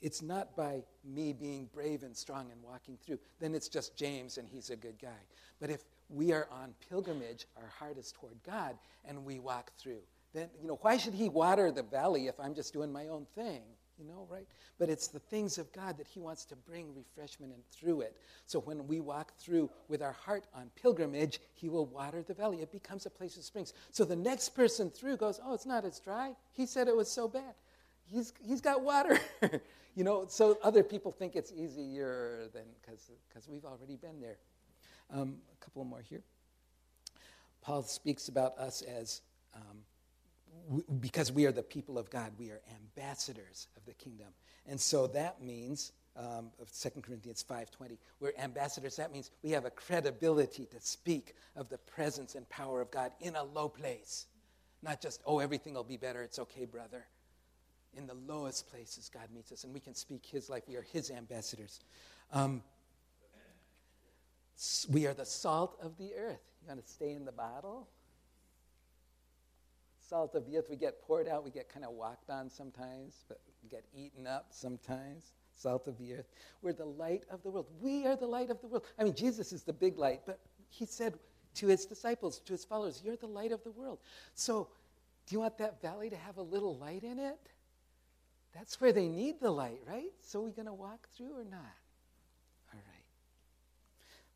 it's 0.01 0.21
not 0.21 0.55
by 0.55 0.83
me 1.03 1.33
being 1.33 1.69
brave 1.73 2.03
and 2.03 2.15
strong 2.15 2.51
and 2.51 2.62
walking 2.62 2.97
through. 3.03 3.19
Then 3.39 3.55
it's 3.55 3.67
just 3.67 3.95
James 3.95 4.38
and 4.38 4.47
he's 4.47 4.69
a 4.69 4.75
good 4.75 4.99
guy. 5.01 5.25
But 5.60 5.69
if 5.69 5.83
we 6.10 6.31
are 6.31 6.47
on 6.51 6.73
pilgrimage, 6.89 7.45
our 7.57 7.69
heart 7.79 7.97
is 7.97 8.12
toward 8.12 8.41
God, 8.43 8.77
and 9.05 9.25
we 9.25 9.39
walk 9.39 9.71
through, 9.77 9.99
then, 10.33 10.49
you 10.62 10.67
know, 10.67 10.79
why 10.81 10.97
should 10.97 11.13
he 11.13 11.29
water 11.29 11.71
the 11.71 11.83
valley 11.83 12.27
if 12.27 12.39
I'm 12.39 12.53
just 12.53 12.73
doing 12.73 12.91
my 12.91 13.07
own 13.07 13.25
thing? 13.36 13.62
you 13.97 14.05
know, 14.05 14.27
right? 14.29 14.45
But 14.77 14.89
it's 14.89 15.07
the 15.07 15.19
things 15.19 15.57
of 15.57 15.71
God 15.73 15.97
that 15.97 16.07
He 16.07 16.19
wants 16.19 16.45
to 16.45 16.55
bring 16.55 16.93
refreshment 16.95 17.53
and 17.53 17.63
through 17.71 18.01
it. 18.01 18.17
So 18.45 18.60
when 18.60 18.88
we 18.88 18.99
walk 18.99 19.33
through 19.38 19.69
with 19.88 20.01
our 20.01 20.12
heart 20.12 20.45
on 20.53 20.69
pilgrimage, 20.81 21.39
He 21.53 21.69
will 21.69 21.86
water 21.86 22.21
the 22.21 22.33
valley. 22.33 22.62
It 22.62 22.71
becomes 22.71 23.05
a 23.05 23.10
place 23.10 23.38
of 23.38 23.43
springs. 23.43 23.73
So 23.91 24.05
the 24.05 24.15
next 24.15 24.49
person 24.49 24.89
through 24.89 25.17
goes, 25.17 25.39
Oh, 25.43 25.53
it's 25.53 25.65
not 25.65 25.86
as 25.86 25.99
dry. 25.99 26.33
He 26.53 26.65
said 26.65 26.88
it 26.88 26.95
was 26.95 27.10
so 27.10 27.27
bad. 27.27 27.55
He's, 28.05 28.33
he's 28.41 28.62
got 28.62 28.81
water. 28.81 29.19
you 29.97 30.03
know, 30.03 30.25
so 30.27 30.60
other 30.62 30.83
people 30.83 31.12
think 31.12 31.36
it's 31.36 31.51
easier 31.51 32.49
than 32.53 32.65
because 32.86 33.49
we've 33.49 33.65
already 33.65 33.95
been 33.95 34.21
there. 34.21 34.38
Um, 35.12 35.38
a 35.51 35.65
couple 35.65 35.83
more 35.86 36.01
here. 36.01 36.21
Paul 37.62 37.81
speaks 37.81 38.27
about 38.27 38.55
us 38.60 38.83
as 38.83 39.21
um, 39.55 40.83
because 40.99 41.31
we 41.31 41.47
are 41.47 41.51
the 41.51 41.63
people 41.63 41.97
of 41.97 42.12
God, 42.12 42.31
we 42.38 42.51
are 42.51 42.62
ambassadors 42.75 43.69
of 43.75 43.86
the 43.88 43.93
kingdom. 43.95 44.27
And 44.67 44.79
so 44.79 45.07
that 45.07 45.41
means, 45.41 45.93
um, 46.15 46.51
of 46.62 46.71
2 46.71 47.01
Corinthians 47.01 47.43
5.20, 47.49 47.97
we're 48.19 48.33
ambassadors. 48.38 48.97
That 48.97 49.12
means 49.12 49.31
we 49.41 49.49
have 49.49 49.65
a 49.65 49.71
credibility 49.71 50.67
to 50.67 50.79
speak 50.79 51.33
of 51.55 51.69
the 51.69 51.79
presence 51.79 52.36
and 52.36 52.47
power 52.49 52.81
of 52.81 52.91
God 52.91 53.13
in 53.19 53.36
a 53.36 53.43
low 53.43 53.67
place. 53.67 54.27
Not 54.83 55.01
just, 55.01 55.23
oh, 55.25 55.39
everything 55.39 55.73
will 55.73 55.83
be 55.83 55.97
better, 55.97 56.21
it's 56.21 56.38
okay, 56.38 56.65
brother. 56.65 57.07
In 57.97 58.07
the 58.07 58.13
lowest 58.13 58.69
places, 58.69 59.10
God 59.12 59.27
meets 59.33 59.51
us, 59.51 59.63
and 59.63 59.73
we 59.73 59.79
can 59.79 59.95
speak 59.95 60.25
His 60.25 60.49
life. 60.49 60.63
We 60.67 60.75
are 60.75 60.86
His 60.93 61.10
ambassadors. 61.12 61.79
Um, 62.31 62.63
we 64.89 65.07
are 65.07 65.13
the 65.13 65.25
salt 65.25 65.77
of 65.81 65.97
the 65.97 66.13
earth. 66.13 66.41
You 66.62 66.69
want 66.69 66.86
to 66.86 66.91
stay 66.91 67.13
in 67.13 67.25
the 67.25 67.31
bottle? 67.31 67.88
salt 70.07 70.36
of 70.36 70.45
the 70.45 70.57
earth. 70.57 70.67
We 70.69 70.75
get 70.75 71.01
poured 71.01 71.27
out, 71.27 71.43
we 71.43 71.51
get 71.51 71.69
kind 71.69 71.86
of 71.86 71.91
walked 71.91 72.29
on 72.29 72.49
sometimes, 72.49 73.25
but 73.27 73.39
we 73.62 73.69
get 73.69 73.83
eaten 73.93 74.25
up 74.25 74.47
sometimes. 74.51 75.33
Salt 75.53 75.88
of 75.88 75.97
the 75.97 76.13
earth. 76.13 76.27
We're 76.62 76.73
the 76.73 76.86
light 76.86 77.23
of 77.31 77.41
the 77.43 77.49
world. 77.49 77.67
We 77.81 78.05
are 78.05 78.15
the 78.15 78.27
light 78.27 78.51
of 78.51 78.62
the 78.62 78.67
world. 78.67 78.86
I 78.99 79.03
mean, 79.03 79.15
Jesus 79.15 79.51
is 79.51 79.63
the 79.63 79.73
big 79.73 79.97
light, 79.97 80.21
but 80.25 80.39
he 80.69 80.86
said 80.86 81.15
to 81.55 81.67
his 81.67 81.86
disciples, 81.86 82.39
to 82.41 82.53
his 82.53 82.63
followers, 82.63 83.01
You're 83.03 83.15
the 83.15 83.27
light 83.27 83.51
of 83.51 83.63
the 83.63 83.71
world. 83.71 83.99
So, 84.36 84.67
do 85.25 85.36
you 85.36 85.39
want 85.39 85.57
that 85.57 85.81
valley 85.81 86.10
to 86.10 86.15
have 86.15 86.38
a 86.38 86.41
little 86.41 86.77
light 86.77 87.03
in 87.03 87.17
it? 87.17 87.39
That's 88.53 88.81
where 88.81 88.91
they 88.91 89.07
need 89.07 89.39
the 89.39 89.51
light, 89.51 89.81
right? 89.88 90.12
So, 90.21 90.41
we're 90.41 90.49
going 90.49 90.67
to 90.67 90.73
walk 90.73 91.07
through 91.15 91.38
or 91.38 91.43
not? 91.43 91.77
All 92.73 92.81
right. 92.88 93.05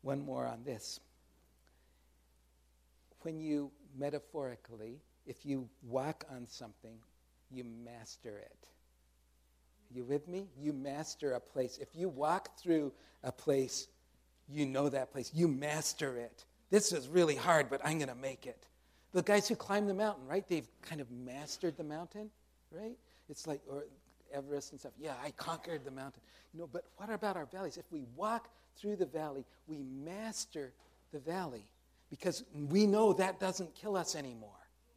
One 0.02 0.24
more 0.24 0.46
on 0.46 0.64
this. 0.64 1.00
When 3.22 3.40
you 3.40 3.70
metaphorically 3.96 5.00
if 5.26 5.46
you 5.46 5.68
walk 5.82 6.24
on 6.30 6.46
something, 6.46 6.98
you 7.50 7.64
master 7.64 8.38
it. 8.38 8.68
You 9.94 10.04
with 10.04 10.26
me? 10.26 10.48
You 10.58 10.72
master 10.72 11.32
a 11.32 11.40
place. 11.40 11.78
If 11.80 11.88
you 11.94 12.08
walk 12.08 12.56
through 12.58 12.92
a 13.22 13.30
place, 13.30 13.88
you 14.48 14.66
know 14.66 14.88
that 14.88 15.12
place. 15.12 15.30
You 15.34 15.48
master 15.48 16.16
it. 16.16 16.44
This 16.70 16.92
is 16.92 17.08
really 17.08 17.36
hard, 17.36 17.68
but 17.68 17.80
I'm 17.84 17.98
going 17.98 18.08
to 18.08 18.14
make 18.14 18.46
it. 18.46 18.66
The 19.12 19.22
guys 19.22 19.46
who 19.46 19.54
climb 19.54 19.86
the 19.86 19.94
mountain, 19.94 20.26
right? 20.26 20.48
They've 20.48 20.68
kind 20.80 21.00
of 21.00 21.10
mastered 21.10 21.76
the 21.76 21.84
mountain, 21.84 22.30
right? 22.70 22.96
It's 23.28 23.46
like, 23.46 23.60
or 23.68 23.84
Everest 24.32 24.72
and 24.72 24.80
stuff. 24.80 24.92
Yeah, 24.98 25.14
I 25.24 25.30
conquered 25.32 25.84
the 25.84 25.90
mountain. 25.90 26.22
You 26.52 26.60
know, 26.60 26.68
but 26.72 26.84
what 26.96 27.10
about 27.10 27.36
our 27.36 27.46
valleys? 27.46 27.76
If 27.76 27.90
we 27.90 28.04
walk 28.16 28.48
through 28.76 28.96
the 28.96 29.06
valley, 29.06 29.44
we 29.66 29.78
master 29.78 30.72
the 31.12 31.18
valley 31.18 31.66
because 32.10 32.44
we 32.52 32.86
know 32.86 33.12
that 33.14 33.40
doesn't 33.40 33.74
kill 33.74 33.96
us 33.96 34.14
anymore. 34.14 34.50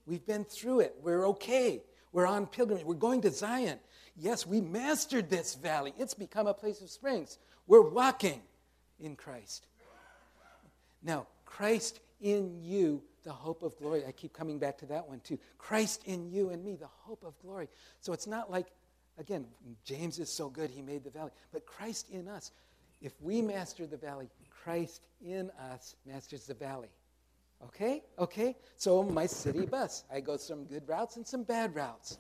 We've 0.05 0.25
been 0.25 0.43
through 0.43 0.81
it. 0.81 0.95
We're 1.01 1.27
okay. 1.29 1.81
We're 2.11 2.27
on 2.27 2.45
pilgrimage. 2.47 2.85
We're 2.85 2.95
going 2.95 3.21
to 3.21 3.31
Zion. 3.31 3.79
Yes, 4.15 4.45
we 4.45 4.61
mastered 4.61 5.29
this 5.29 5.55
valley. 5.55 5.93
It's 5.97 6.13
become 6.13 6.47
a 6.47 6.53
place 6.53 6.81
of 6.81 6.89
springs. 6.89 7.37
We're 7.67 7.89
walking 7.89 8.41
in 8.99 9.15
Christ. 9.15 9.67
Now, 11.03 11.27
Christ 11.45 11.99
in 12.21 12.57
you, 12.61 13.01
the 13.23 13.31
hope 13.31 13.63
of 13.63 13.77
glory. 13.77 14.03
I 14.07 14.11
keep 14.11 14.33
coming 14.33 14.59
back 14.59 14.77
to 14.79 14.85
that 14.87 15.07
one 15.07 15.19
too. 15.21 15.37
Christ 15.57 16.03
in 16.05 16.31
you 16.31 16.49
and 16.49 16.63
me, 16.63 16.75
the 16.75 16.87
hope 16.87 17.23
of 17.23 17.37
glory. 17.39 17.67
So 17.99 18.13
it's 18.13 18.27
not 18.27 18.49
like, 18.49 18.67
again, 19.17 19.45
James 19.83 20.19
is 20.19 20.29
so 20.29 20.49
good, 20.49 20.69
he 20.69 20.81
made 20.81 21.03
the 21.03 21.09
valley, 21.09 21.31
but 21.51 21.65
Christ 21.65 22.09
in 22.09 22.27
us. 22.27 22.51
If 23.01 23.13
we 23.21 23.41
master 23.41 23.85
the 23.85 23.97
valley, 23.97 24.29
Christ 24.49 25.05
in 25.21 25.51
us 25.71 25.95
masters 26.05 26.47
the 26.47 26.53
valley. 26.53 26.89
Okay? 27.63 28.03
Okay? 28.19 28.55
So, 28.77 29.03
my 29.03 29.25
city 29.25 29.65
bus, 29.65 30.03
I 30.11 30.19
go 30.19 30.37
some 30.37 30.65
good 30.65 30.87
routes 30.87 31.15
and 31.15 31.25
some 31.25 31.43
bad 31.43 31.75
routes. 31.75 32.17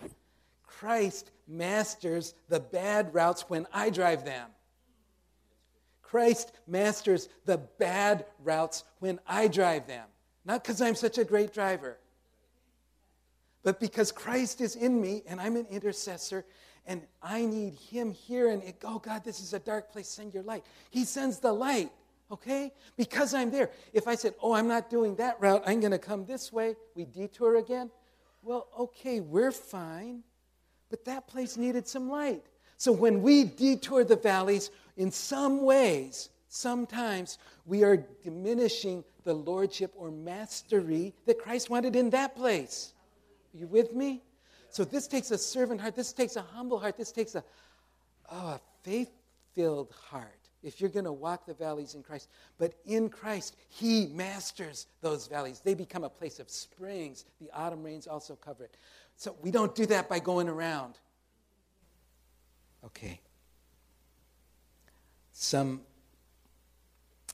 Christ 0.63 1.31
masters 1.47 2.33
the 2.49 2.59
bad 2.59 3.13
routes 3.13 3.45
when 3.47 3.67
I 3.73 3.89
drive 3.89 4.25
them. 4.25 4.49
Christ 6.01 6.51
masters 6.67 7.29
the 7.45 7.57
bad 7.57 8.25
routes 8.43 8.83
when 8.99 9.19
I 9.27 9.47
drive 9.47 9.87
them. 9.87 10.07
Not 10.45 10.63
because 10.63 10.81
I'm 10.81 10.95
such 10.95 11.17
a 11.17 11.23
great 11.23 11.53
driver, 11.53 11.97
but 13.63 13.79
because 13.79 14.11
Christ 14.11 14.61
is 14.61 14.75
in 14.75 15.01
me 15.01 15.23
and 15.27 15.41
I'm 15.41 15.55
an 15.55 15.65
intercessor 15.71 16.45
and 16.87 17.01
I 17.21 17.45
need 17.45 17.75
Him 17.75 18.11
here. 18.11 18.49
And 18.49 18.63
it, 18.63 18.77
oh, 18.83 18.99
God, 18.99 19.23
this 19.23 19.39
is 19.39 19.53
a 19.53 19.59
dark 19.59 19.91
place. 19.91 20.07
Send 20.07 20.33
your 20.33 20.43
light. 20.43 20.63
He 20.89 21.05
sends 21.05 21.39
the 21.39 21.51
light, 21.51 21.91
okay? 22.31 22.71
Because 22.97 23.33
I'm 23.33 23.51
there. 23.51 23.71
If 23.93 24.07
I 24.07 24.15
said, 24.15 24.35
oh, 24.41 24.53
I'm 24.53 24.67
not 24.67 24.89
doing 24.89 25.15
that 25.15 25.39
route, 25.39 25.63
I'm 25.65 25.79
going 25.79 25.91
to 25.91 25.97
come 25.99 26.25
this 26.25 26.51
way, 26.53 26.75
we 26.95 27.05
detour 27.05 27.57
again. 27.57 27.89
Well, 28.43 28.67
okay, 28.79 29.19
we're 29.19 29.51
fine. 29.51 30.23
But 30.89 31.05
that 31.05 31.27
place 31.27 31.57
needed 31.57 31.87
some 31.87 32.09
light. 32.09 32.43
So 32.77 32.91
when 32.91 33.21
we 33.21 33.43
detour 33.43 34.03
the 34.03 34.15
valleys, 34.15 34.69
in 34.97 35.11
some 35.11 35.63
ways, 35.63 36.29
sometimes 36.47 37.37
we 37.65 37.83
are 37.83 38.05
diminishing 38.23 39.03
the 39.23 39.33
lordship 39.33 39.91
or 39.95 40.11
mastery 40.11 41.13
that 41.25 41.39
Christ 41.39 41.69
wanted 41.69 41.95
in 41.95 42.11
that 42.11 42.35
place. 42.35 42.93
Are 43.53 43.57
you 43.57 43.67
with 43.67 43.93
me? 43.93 44.21
So 44.75 44.83
this 44.83 45.07
takes 45.07 45.31
a 45.31 45.37
servant 45.37 45.79
heart. 45.79 45.95
This 45.95 46.11
takes 46.11 46.35
a 46.35 46.41
humble 46.41 46.77
heart. 46.77 46.97
This 46.97 47.13
takes 47.13 47.33
a, 47.35 47.45
oh, 48.29 48.35
a 48.35 48.61
faith 48.83 49.09
filled 49.53 49.93
heart 50.09 50.49
if 50.63 50.81
you're 50.81 50.89
going 50.89 51.05
to 51.05 51.13
walk 51.13 51.45
the 51.45 51.53
valleys 51.53 51.95
in 51.95 52.03
Christ. 52.03 52.27
But 52.57 52.73
in 52.85 53.07
Christ, 53.07 53.55
He 53.69 54.07
masters 54.07 54.87
those 54.99 55.27
valleys. 55.27 55.61
They 55.61 55.75
become 55.75 56.03
a 56.03 56.09
place 56.09 56.39
of 56.39 56.49
springs. 56.49 57.23
The 57.39 57.49
autumn 57.53 57.83
rains 57.83 58.05
also 58.05 58.35
cover 58.35 58.65
it. 58.65 58.75
So 59.15 59.37
we 59.41 59.49
don't 59.49 59.73
do 59.73 59.85
that 59.85 60.09
by 60.09 60.19
going 60.19 60.49
around. 60.49 60.95
Okay. 62.83 63.21
Some 65.31 65.83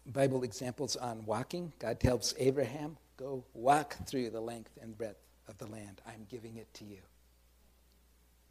Bible 0.06 0.44
examples 0.44 0.96
on 0.96 1.26
walking. 1.26 1.74
God 1.80 2.00
tells 2.00 2.36
Abraham, 2.38 2.98
Go 3.18 3.44
walk 3.56 3.98
through 4.06 4.30
the 4.30 4.42
length 4.42 4.78
and 4.80 4.96
breadth 4.96 5.24
of 5.48 5.58
the 5.58 5.66
land. 5.66 6.04
I'm 6.06 6.28
giving 6.30 6.58
it 6.58 6.72
to 6.76 6.86
you. 6.86 7.00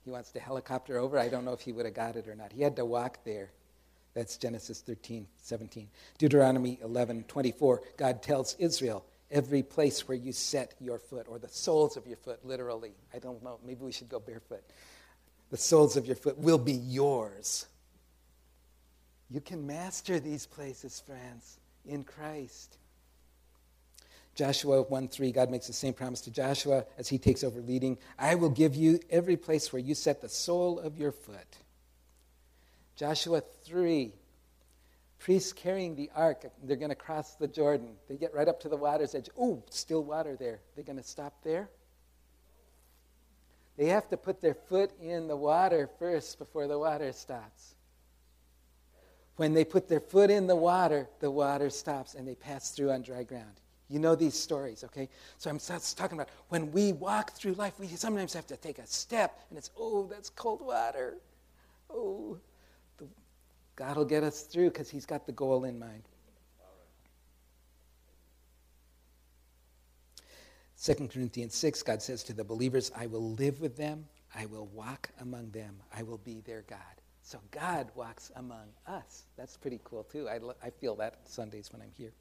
He 0.05 0.11
wants 0.11 0.33
to 0.33 0.41
helicopter 0.41 0.99
over. 0.99 1.19
I 1.19 1.29
don't 1.29 1.45
know 1.45 1.53
if 1.53 1.61
he 1.61 1.73
would 1.73 1.85
have 1.85 1.95
got 1.95 2.17
it 2.17 2.27
or 2.27 2.35
not. 2.35 2.53
He 2.53 2.63
had 2.63 2.77
to 2.77 2.85
walk 2.85 3.19
there. 3.25 3.51
That's 4.15 4.37
Genesis 4.37 4.81
13, 4.81 5.27
17. 5.43 5.89
Deuteronomy 6.19 6.79
11, 6.83 7.25
24. 7.29 7.83
God 7.97 8.23
tells 8.23 8.57
Israel, 8.59 9.05
every 9.31 9.63
place 9.63 10.09
where 10.09 10.17
you 10.17 10.33
set 10.33 10.75
your 10.81 10.99
foot, 10.99 11.27
or 11.29 11.39
the 11.39 11.49
soles 11.49 11.97
of 11.97 12.07
your 12.07 12.17
foot, 12.17 12.45
literally. 12.45 12.93
I 13.15 13.19
don't 13.19 13.43
know. 13.45 13.59
Maybe 13.65 13.85
we 13.85 13.93
should 13.93 14.09
go 14.09 14.19
barefoot. 14.19 14.63
The 15.51 15.57
soles 15.57 15.97
of 15.97 16.07
your 16.07 16.17
foot 16.17 16.39
will 16.39 16.59
be 16.59 16.73
yours. 16.73 17.67
You 19.31 19.41
can 19.41 19.67
master 19.67 20.19
these 20.19 20.47
places, 20.47 21.01
friends, 21.01 21.59
in 21.87 22.03
Christ. 22.03 22.79
Joshua 24.41 24.81
1 24.81 25.09
3, 25.09 25.33
God 25.33 25.51
makes 25.51 25.67
the 25.67 25.75
same 25.75 25.93
promise 25.93 26.23
to 26.23 26.31
Joshua 26.31 26.87
as 26.97 27.09
he 27.09 27.19
takes 27.19 27.45
over 27.45 27.61
leading. 27.61 27.99
I 28.19 28.37
will 28.37 28.49
give 28.49 28.75
you 28.75 28.99
every 29.11 29.37
place 29.37 29.71
where 29.71 29.83
you 29.83 29.95
set 29.95 30.23
the 30.23 30.31
sole 30.31 30.79
of 30.79 30.97
your 30.97 31.13
foot. 31.13 31.59
Joshua 32.97 33.43
3, 33.67 34.15
priests 35.19 35.53
carrying 35.53 35.95
the 35.95 36.11
ark, 36.17 36.47
they're 36.63 36.79
going 36.79 36.89
to 36.89 36.95
cross 36.95 37.35
the 37.35 37.49
Jordan. 37.49 37.91
They 38.09 38.17
get 38.17 38.33
right 38.33 38.49
up 38.49 38.61
to 38.61 38.71
the 38.71 38.79
water's 38.79 39.15
edge. 39.15 39.29
Oh, 39.39 39.63
still 39.69 40.03
water 40.03 40.37
there. 40.37 40.61
They're 40.75 40.85
going 40.85 40.97
to 40.97 41.05
stop 41.05 41.35
there? 41.45 41.69
They 43.77 43.89
have 43.89 44.09
to 44.09 44.17
put 44.17 44.41
their 44.41 44.55
foot 44.55 44.91
in 45.03 45.29
the 45.29 45.37
water 45.37 45.91
first 45.99 46.39
before 46.39 46.67
the 46.67 46.79
water 46.79 47.13
stops. 47.13 47.75
When 49.37 49.53
they 49.53 49.67
put 49.67 49.87
their 49.87 50.01
foot 50.01 50.31
in 50.31 50.47
the 50.47 50.57
water, 50.57 51.11
the 51.19 51.31
water 51.31 51.69
stops 51.69 52.15
and 52.15 52.27
they 52.27 52.37
pass 52.37 52.71
through 52.71 52.93
on 52.93 53.03
dry 53.03 53.23
ground. 53.23 53.61
You 53.91 53.99
know 53.99 54.15
these 54.15 54.35
stories, 54.35 54.85
okay? 54.85 55.09
So 55.37 55.51
I'm 55.51 55.59
talking 55.59 56.17
about 56.17 56.29
when 56.49 56.71
we 56.71 56.93
walk 56.93 57.33
through 57.33 57.55
life, 57.55 57.75
we 57.81 57.89
sometimes 57.89 58.33
have 58.35 58.47
to 58.47 58.57
take 58.57 58.79
a 58.79 58.87
step 58.87 59.41
and 59.51 59.59
it's, 59.59 59.71
oh, 59.77 60.07
that's 60.07 60.31
cold 60.31 60.63
water. 60.63 61.17
Oh, 61.93 62.39
the, 62.99 63.07
God 63.75 63.97
will 63.97 64.05
get 64.05 64.23
us 64.23 64.43
through 64.43 64.71
because 64.71 64.89
He's 64.89 65.07
got 65.07 65.27
the 65.27 65.33
goal 65.33 65.65
in 65.65 65.77
mind. 65.77 66.05
2 70.81 71.09
Corinthians 71.09 71.55
6, 71.57 71.83
God 71.83 72.01
says 72.01 72.23
to 72.23 72.33
the 72.33 72.45
believers, 72.45 72.93
I 72.97 73.07
will 73.07 73.33
live 73.33 73.61
with 73.61 73.77
them, 73.77 74.07
I 74.35 74.47
will 74.47 74.67
walk 74.67 75.11
among 75.21 75.51
them, 75.51 75.75
I 75.95 76.05
will 76.05 76.19
be 76.19 76.41
their 76.47 76.63
God. 76.63 76.79
So 77.23 77.39
God 77.51 77.89
walks 77.95 78.31
among 78.37 78.69
us. 78.87 79.25
That's 79.37 79.57
pretty 79.57 79.81
cool, 79.85 80.05
too. 80.05 80.29
I, 80.29 80.39
I 80.65 80.71
feel 80.71 80.95
that 80.97 81.19
Sundays 81.25 81.71
when 81.73 81.83
I'm 81.83 81.93
here. 81.99 82.13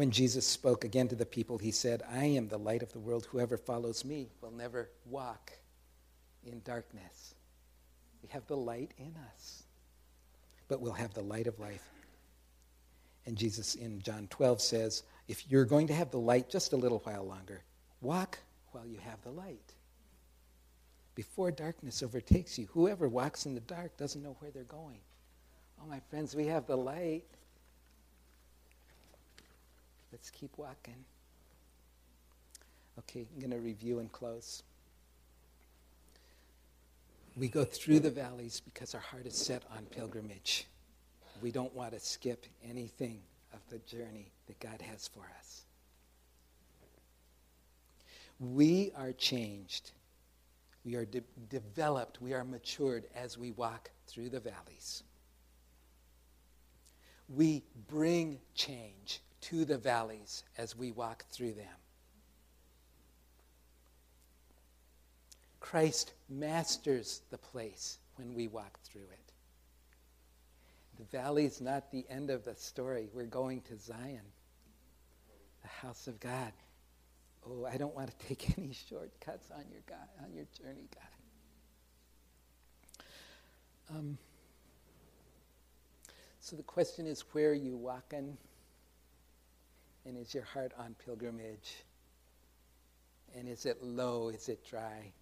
When 0.00 0.10
Jesus 0.10 0.46
spoke 0.46 0.84
again 0.84 1.08
to 1.08 1.14
the 1.14 1.26
people, 1.26 1.58
he 1.58 1.70
said, 1.70 2.02
I 2.10 2.24
am 2.24 2.48
the 2.48 2.56
light 2.56 2.82
of 2.82 2.90
the 2.90 2.98
world. 2.98 3.26
Whoever 3.30 3.58
follows 3.58 4.02
me 4.02 4.28
will 4.40 4.50
never 4.50 4.88
walk 5.04 5.52
in 6.42 6.62
darkness. 6.64 7.34
We 8.22 8.30
have 8.30 8.46
the 8.46 8.56
light 8.56 8.92
in 8.96 9.14
us, 9.34 9.64
but 10.68 10.80
we'll 10.80 10.94
have 10.94 11.12
the 11.12 11.20
light 11.20 11.46
of 11.46 11.58
life. 11.58 11.86
And 13.26 13.36
Jesus 13.36 13.74
in 13.74 14.00
John 14.00 14.26
12 14.30 14.62
says, 14.62 15.02
if 15.28 15.50
you're 15.50 15.66
going 15.66 15.88
to 15.88 15.94
have 15.94 16.10
the 16.10 16.18
light 16.18 16.48
just 16.48 16.72
a 16.72 16.78
little 16.78 17.00
while 17.00 17.26
longer, 17.26 17.60
walk 18.00 18.38
while 18.72 18.86
you 18.86 19.00
have 19.00 19.20
the 19.20 19.32
light. 19.32 19.74
Before 21.14 21.50
darkness 21.50 22.02
overtakes 22.02 22.58
you, 22.58 22.68
whoever 22.72 23.06
walks 23.06 23.44
in 23.44 23.52
the 23.52 23.60
dark 23.60 23.98
doesn't 23.98 24.22
know 24.22 24.34
where 24.38 24.50
they're 24.50 24.62
going. 24.64 25.00
Oh, 25.78 25.86
my 25.86 26.00
friends, 26.08 26.34
we 26.34 26.46
have 26.46 26.66
the 26.66 26.78
light. 26.78 27.26
Let's 30.20 30.30
keep 30.30 30.50
walking. 30.58 31.02
Okay, 32.98 33.26
I'm 33.32 33.40
going 33.40 33.52
to 33.52 33.58
review 33.58 34.00
and 34.00 34.12
close. 34.12 34.62
We 37.36 37.48
go 37.48 37.64
through 37.64 38.00
the 38.00 38.10
valleys 38.10 38.60
because 38.60 38.94
our 38.94 39.00
heart 39.00 39.24
is 39.24 39.34
set 39.34 39.62
on 39.74 39.86
pilgrimage. 39.86 40.66
We 41.40 41.50
don't 41.50 41.74
want 41.74 41.94
to 41.94 42.00
skip 42.00 42.44
anything 42.68 43.20
of 43.54 43.60
the 43.70 43.78
journey 43.78 44.30
that 44.46 44.60
God 44.60 44.82
has 44.82 45.08
for 45.08 45.22
us. 45.38 45.62
We 48.38 48.92
are 48.98 49.12
changed. 49.12 49.92
We 50.84 50.96
are 50.96 51.06
de- 51.06 51.22
developed. 51.48 52.20
We 52.20 52.34
are 52.34 52.44
matured 52.44 53.06
as 53.16 53.38
we 53.38 53.52
walk 53.52 53.90
through 54.06 54.28
the 54.28 54.40
valleys. 54.40 55.02
We 57.26 57.62
bring 57.88 58.38
change 58.54 59.22
to 59.42 59.64
the 59.64 59.78
valleys 59.78 60.44
as 60.58 60.76
we 60.76 60.92
walk 60.92 61.24
through 61.30 61.54
them. 61.54 61.66
Christ 65.60 66.12
masters 66.28 67.22
the 67.30 67.38
place 67.38 67.98
when 68.16 68.34
we 68.34 68.48
walk 68.48 68.78
through 68.84 69.02
it. 69.02 69.32
The 70.98 71.04
valley 71.16 71.44
is 71.44 71.60
not 71.60 71.90
the 71.90 72.04
end 72.10 72.30
of 72.30 72.44
the 72.44 72.54
story. 72.54 73.08
We're 73.14 73.24
going 73.24 73.62
to 73.62 73.76
Zion, 73.78 74.20
the 75.62 75.68
house 75.68 76.06
of 76.06 76.18
God. 76.20 76.52
Oh, 77.46 77.64
I 77.64 77.76
don't 77.76 77.94
want 77.94 78.10
to 78.10 78.26
take 78.28 78.58
any 78.58 78.72
shortcuts 78.72 79.50
on 79.50 79.64
your 79.70 79.82
God, 79.86 80.08
on 80.22 80.34
your 80.34 80.46
journey, 80.58 80.88
God. 80.94 81.04
Um, 83.96 84.18
so 86.40 86.56
the 86.56 86.62
question 86.62 87.06
is, 87.06 87.24
where 87.32 87.50
are 87.50 87.54
you 87.54 87.76
walking? 87.76 88.36
And 90.04 90.16
is 90.16 90.34
your 90.34 90.44
heart 90.44 90.72
on 90.78 90.94
pilgrimage? 91.04 91.84
And 93.36 93.48
is 93.48 93.66
it 93.66 93.82
low? 93.82 94.28
Is 94.28 94.48
it 94.48 94.64
dry? 94.68 95.12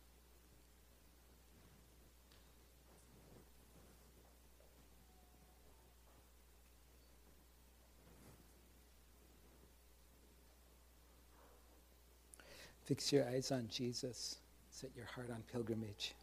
Fix 12.89 13.13
your 13.13 13.27
eyes 13.27 13.53
on 13.53 13.69
Jesus. 13.71 14.39
Set 14.71 14.91
your 14.97 15.05
heart 15.05 15.29
on 15.31 15.43
pilgrimage. 15.53 16.15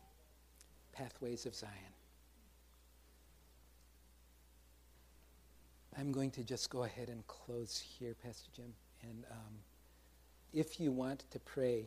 Pathways 0.93 1.45
of 1.45 1.53
Zion. 1.53 1.71
I'm 5.97 6.11
going 6.11 6.31
to 6.31 6.43
just 6.43 6.69
go 6.69 6.83
ahead 6.83 7.09
and 7.09 7.25
close 7.27 7.79
here, 7.79 8.15
Pastor 8.23 8.49
Jim. 8.53 8.73
And 9.01 9.23
um, 9.31 9.53
if 10.53 10.79
you 10.79 10.91
want 10.91 11.23
to 11.31 11.39
pray, 11.39 11.85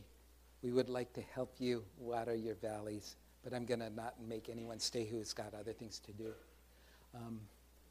we 0.62 0.70
would 0.70 0.88
like 0.88 1.12
to 1.14 1.20
help 1.34 1.54
you 1.58 1.84
water 1.98 2.34
your 2.34 2.54
valleys. 2.54 3.16
But 3.44 3.52
I'm 3.52 3.66
going 3.66 3.80
to 3.80 3.90
not 3.90 4.14
make 4.26 4.48
anyone 4.48 4.78
stay 4.78 5.04
who's 5.04 5.32
got 5.32 5.52
other 5.54 5.72
things 5.72 5.98
to 6.00 6.12
do. 6.12 6.32
Um, 7.14 7.40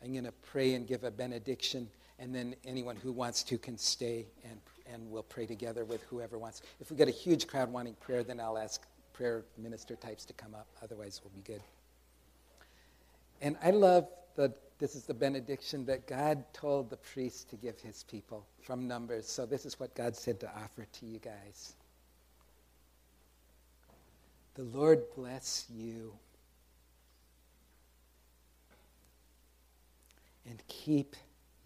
I'm 0.04 0.12
going 0.12 0.26
to 0.26 0.32
pray 0.32 0.74
and 0.74 0.88
give 0.88 1.04
a 1.04 1.12
benediction, 1.12 1.88
and 2.20 2.34
then 2.34 2.56
anyone 2.66 2.96
who 2.96 3.12
wants 3.12 3.44
to 3.44 3.58
can 3.58 3.78
stay 3.78 4.28
and, 4.44 4.60
and 4.92 5.10
we'll 5.10 5.24
pray 5.24 5.46
together 5.46 5.86
with 5.86 6.04
whoever 6.04 6.38
wants. 6.38 6.62
If 6.80 6.92
we 6.92 6.98
get 6.98 7.08
a 7.08 7.12
huge 7.12 7.48
crowd 7.48 7.72
wanting 7.72 7.96
prayer, 7.96 8.24
then 8.24 8.40
I'll 8.40 8.58
ask 8.58 8.86
prayer 9.14 9.44
minister 9.58 9.96
types 9.96 10.26
to 10.26 10.34
come 10.34 10.54
up. 10.54 10.68
Otherwise, 10.84 11.22
we'll 11.24 11.34
be 11.34 11.42
good. 11.42 11.62
And 13.42 13.56
I 13.64 13.72
love 13.72 14.08
the, 14.36 14.54
this 14.80 14.96
is 14.96 15.04
the 15.04 15.14
benediction 15.14 15.86
that 15.86 16.08
God 16.08 16.44
told 16.54 16.90
the 16.90 16.98
priest 16.98 17.50
to 17.50 17.56
give 17.56 17.80
his 17.80 18.04
people 18.04 18.46
from 18.62 18.88
Numbers. 18.88 19.28
So 19.28 19.46
this 19.46 19.66
is 19.66 19.80
what 19.80 19.96
God 19.96 20.16
said 20.16 20.40
to 20.42 20.50
offer 20.56 20.86
to 21.00 21.06
you 21.06 21.20
guys. 21.20 21.74
The 24.56 24.64
Lord 24.64 25.04
bless 25.16 25.66
you 25.70 26.14
and 30.50 30.62
keep 30.68 31.16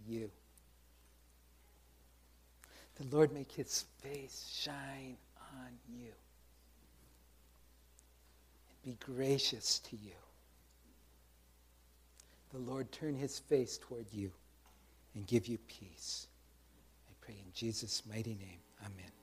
you. 0.07 0.30
The 2.95 3.15
Lord 3.15 3.32
make 3.34 3.51
his 3.51 3.86
face 4.01 4.59
shine 4.61 5.15
on 5.53 5.69
you 5.89 6.11
and 8.69 8.84
be 8.84 8.97
gracious 9.05 9.80
to 9.80 9.95
you. 9.95 10.11
The 12.52 12.60
Lord 12.60 12.91
turn 12.91 13.16
his 13.16 13.39
face 13.39 13.78
toward 13.78 14.06
you 14.12 14.32
and 15.16 15.26
give 15.26 15.47
you 15.47 15.58
peace. 15.68 16.28
I 17.10 17.14
pray 17.22 17.36
in 17.36 17.52
Jesus' 17.54 18.04
mighty 18.06 18.36
name. 18.36 18.60
Amen. 18.86 19.20